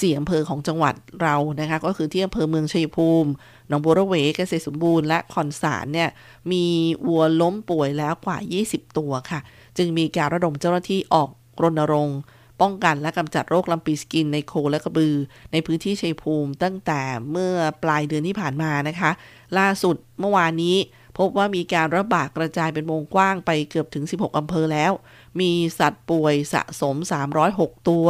[0.00, 3.30] สี่อำเภอของจังหวัดเรานะคะก็คือที่อำเภอเมืองชัยภูมิ
[3.68, 6.10] หนองบัวระเวเกษตรสมบูรณ์และคอนสารเนี่ย
[6.52, 6.64] มี
[7.06, 8.38] วัวล้มป่วยแล้วกว่า
[8.68, 9.40] 20 ตัวค่ะ
[9.76, 11.28] จึงมีการระดมเจ้าหน้าที่ออก
[11.62, 12.18] รณรงค์
[12.62, 15.14] ป้องกันและกำจัดโรคลำปีสกินในโคและกระบือ
[15.52, 17.00] ในพื้นที่ชัยภูมิตั้งแต่
[17.30, 19.10] เมื่อปลายเดือนที่ผ่านมานะคะ
[19.58, 20.76] ล่าสุดเมื่อวานนี้
[21.18, 24.92] พบว่ามีการระบาดกระจายเป็นวงกว้างไปเกือบถึง 16 อำเภอแล้ว
[25.40, 26.96] มีสัตว์ป่วยสะสม
[27.42, 28.06] 306 ตัว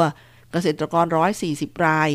[0.53, 1.05] เกษตรกร
[1.47, 2.11] 140 ราย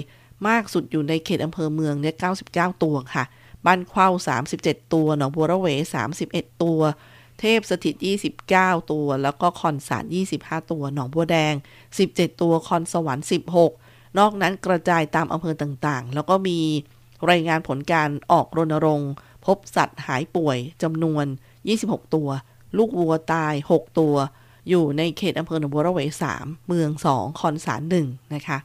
[0.47, 2.15] มากสุดอยู่ในเขตอำเภอเมืองเนี่ย
[2.47, 3.23] 99 ตัวค่ะ
[3.65, 4.09] บ้านเข้า
[4.51, 5.67] 37 ตัว หนองบัวระเว
[6.15, 6.81] 31 ตัว
[7.39, 7.95] เทพสถิต
[8.43, 10.05] 29 ตัว แล้วก็คอนสาร
[10.37, 11.53] 25 ตัว หนองบัวแดง
[11.97, 13.27] 17 ตัว คอนสวรรค์
[13.71, 16.59] 16 นอกนั้นกระจายตามอำเภอต่างๆ แล้วก็มี
[17.31, 19.11] รายงานผลการออกรณรงค์
[19.45, 21.25] พบสัตว์หายป่วยจำนวน
[21.69, 22.29] 26 ตัว
[22.77, 24.15] ลูกวัวตาย 6 ตัว
[24.69, 25.99] อยู่ในเขตอำเภอหนองบัวระเว
[26.33, 28.57] 3เมือง 2 คอนสาร1นะคะ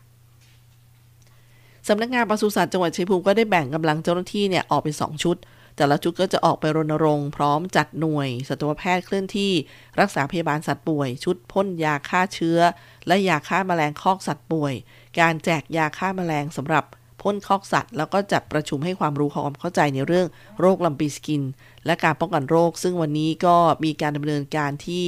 [1.88, 5.36] สำนักงานปศุสัตว์จังหวัดชัยภูมิก็ได้แบ่งกำลังเจ้าหน้าที่เนี่ยออกเป็น 2 ชุด
[5.76, 9.52] แต่ละชุดก็จะออกไปรณรงค์พร้อมจัดหน่วย สัตวแพทย์เคลื่อนที่
[10.00, 12.58] รักษาพยาบาลสัตว์ป่วย ชุดพ่นยาฆ่าเชื้อ
[13.06, 14.74] และยาฆ่าแมลงคอกสัตว์ป่วย
[15.20, 16.84] การแจกยาฆ่าแมลงสำหรับ
[17.22, 20.26] พ่นคอกสัตว์ แล้วก็จัดประชุมให้ความรู้ความเข้าใจในเรื่อง
[20.60, 21.42] โรคลำปีสกิน
[21.86, 25.06] และการป้องกันโรค ซึ่งวันนี้ก็มีการดำเนินการที่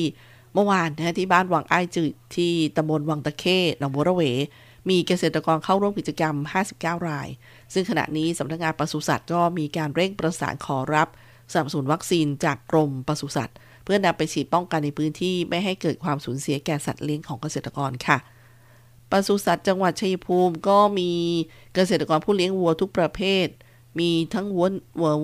[0.54, 4.22] เมื่อวานนะที่บ้านวังไอจืดที่ตำบลวังตะเข้หนองบัวระเว
[4.88, 6.34] มีเกษตรกรเข้าร่วมกิจกรรม
[6.72, 7.28] 59 ราย
[7.72, 11.08] ซึ่งขณะนี้สำนักงานปศุสัตว์ก็มีการเร่งประสานขอรับ
[11.52, 18.18] สนับสนุนวัคซีนจากกรมปศุสัตว์ เพื่อนำไปฉีดป้องกันในพื้นที่ไม่ให้เกิดความสูญเสียแก่สัตว์เลี้ยงของเกษตรกรค่ะ
[19.10, 21.10] ปศุสัตว์จังหวัดชัยภูมิก็มี
[21.74, 23.46] เกษตรกรผู้เลี้ยงวัวทุกประเภท
[23.98, 24.68] มีทั้งวัว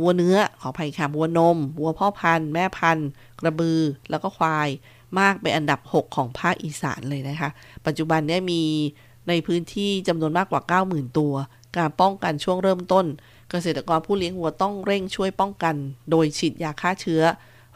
[0.01, 3.09] วัวเนื้อ ขออภัยค่ะวัวนม วัวพ่อพันธุ์ แม่พันธุ์
[3.41, 3.81] กระบือ
[4.11, 4.69] แล้วก็ควาย
[5.19, 7.51] มากเป็นอันดับ 6 ของภาคอีสานเลยนะคะ
[7.87, 8.63] ปัจจุบันเนี่ยมี
[9.29, 11.35] ในพื้นที่จำนวนมากกว่า 90,000 ตัว
[11.77, 13.07] การป้องกันช่วงเริ่มต้น
[13.51, 15.75] เกษตรกรผู้เลี้ยงวัวต้องเร่งช่วยป้องกัน
[16.11, 17.23] โดยฉีดยาฆ่าเชื้อ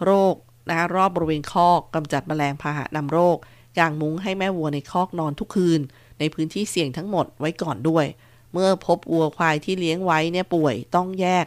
[0.05, 0.35] โรค
[0.69, 3.37] นะคะรอบบริเวณคอกกำจัดแมลงพาหะนำโรค
[3.79, 5.81] กางมุ้งให้แม่วัวในคอกนอนทุกคืน
[6.19, 8.07] ในพื้นที่เสี่ยงทั้งหมดไว้ก่อนด้วย
[8.53, 11.47] เมื่อพบวัวควายที่เลี้ยงไว้เนี่ยป่วยต้องแยก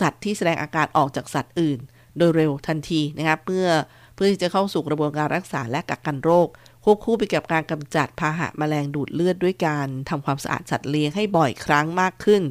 [0.00, 1.78] สัตว์ที่แสดงอาการออกจากสัตว์อื่น
[2.16, 3.66] โดยเร็วทันทีนะครับเพื่อ
[4.14, 6.48] เพื่อที่จะเข้าสู่กระบวนการรักษาและกักกันโรค
[6.84, 12.42] ควบคู่ไปกับการกำจัดพาหะแมลงดูดเลือดด้วยการทำความสะอาดสัตว์เลี้ยงให้บ่อยครั้งมากขึ้น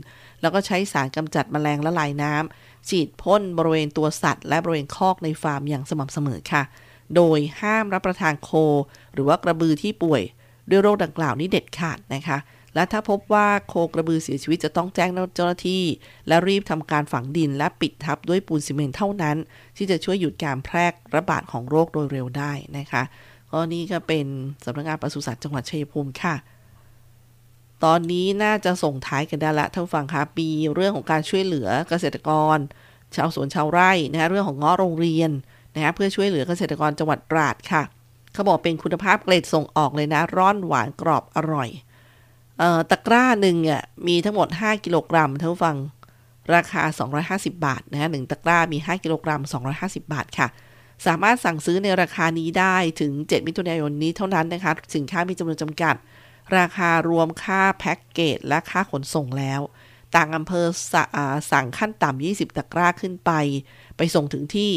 [0.42, 6.64] แล้วก็ใช้สารกำจัดแมลงละลายน้ำฉีดพ่นบริเวณตัวสัตว์ และบริเวณคอกในฟาร์มอย่างสม่ำเสมอค่ะ
[7.16, 8.52] โดยห้ามรับประทานโค
[9.14, 10.22] หรือว่ากระบือที่ป่วย
[10.70, 12.38] ด้วยโรคดังกล่าวนี้เด็ดขาดนะคะ
[12.76, 15.84] และถ้าพบว่าโคกระบือเสียชีวิตจะต้องแจ้งเจ้าหน้าที่
[16.28, 19.38] และรีบทำการฝังดินและปิดทับด้วยปูนซีเมนต์เท่านั้น
[19.78, 20.86] ที่จะช่วยหยุดการแพร่
[21.16, 23.04] ระบาดของโรคโดยเร็วได้นะคะ
[23.52, 24.26] ก็นี่ก็เป็น
[24.66, 26.36] สำนักงานปศุสัตว์จังหวัดชัยภูมิค่ะ
[27.84, 32.58] ตอนนี้น่าจะส่งท้ายกันได้ละท่านฟังคะปีเรื่องของการช่วยเหลือเกษตรกร
[33.16, 35.32] ชาวสวนชาวไร่นะคะเรื่องของง้อโรงเรียน
[35.76, 37.84] นะคะเพื่อช่วยเหลือเกษตรกรจังหวัดตราดค่ะ
[38.34, 41.70] เขาบอกเป็นคุณภาพเกรดส่งออกเลยนะ ร้อนหวานกรอบอร่อย
[42.60, 45.78] เอ่อตะกร้าหนึ่งอะมีทั้งหมด 5 กิโลกรัมท่านฟัง
[46.56, 46.84] ราคา
[47.48, 49.42] 250 บาทนะฮะหนึ่งตะกร้ามี 5 กิโลกรัม
[49.78, 50.48] 250 บาทค่ะ
[51.06, 55.96] สามารถสั่งซื้อในราคานี้ได้ถึง 7 มิถุนายนนี้เท่านั้นนะคะ สินค้ามีจำนวนจำกัด
[56.58, 59.62] ราคารวมค่าแพ็กเกจและค่าขนส่งแล้ว
[60.16, 60.96] ต่างอำเภอส
[61.52, 63.32] สั่งขั้นต่ำ20 ตะกร้าขึ้นไป
[63.98, 64.72] ไปส่งถึงที่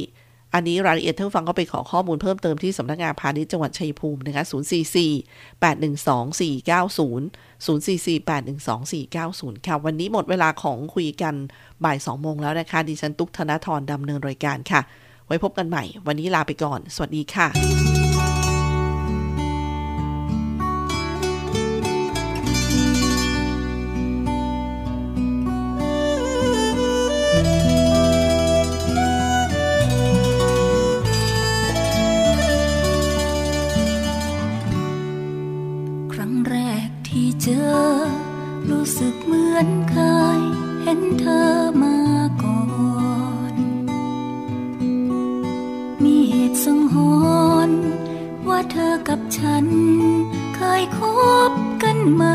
[0.54, 11.34] อันนี้รายละเอียดท่านฟังก็ไปขอข้อมูลเพิ่มเติมที่สำนักงานพาณิชย์จังหวัดชัยภูมินะคะ044 812 490 044 812 490 ค่ะ วันนี้หมดเวลาของคุยกัน
[11.84, 14.80] บ่าย 2 โมงแล้วนะคะ ดิฉันตุ๊กธนทรดำเนินรายการค่ะ
[15.26, 17.93] ไว้พบกันใหม่ วันนี้ลาไปก่อน สวัสดีค่ะ
[37.46, 37.98] เจอ
[38.70, 39.96] รู้สึกเหมือนเค
[40.38, 40.40] ย
[40.82, 41.48] เห็นเธอ
[41.82, 41.98] มา
[42.42, 42.62] ก่อ
[43.52, 43.54] น
[46.04, 46.94] มีเหตุสังห
[47.68, 47.78] รณ์
[48.48, 49.66] ว่าเธอกับฉัน
[50.56, 51.00] เคยค
[51.50, 52.34] บกันมา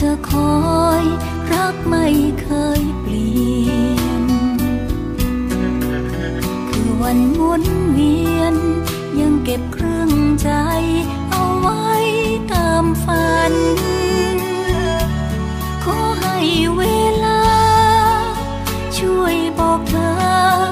[0.00, 0.54] จะคอ
[1.02, 1.04] ย
[1.52, 2.06] รักไม่
[2.42, 2.48] เค
[2.80, 3.70] ยเปลี่ย
[4.22, 4.24] น
[6.68, 8.54] คือวันหมุนเวียน
[9.20, 10.10] ยังเก็บเครื่อง
[10.42, 10.50] ใจ
[11.30, 11.86] เอาไว้
[12.52, 13.54] ตามฝัน
[15.84, 16.38] ขอให้
[16.76, 16.82] เว
[17.24, 17.42] ลา
[18.98, 20.71] ช่วยบอกเธอ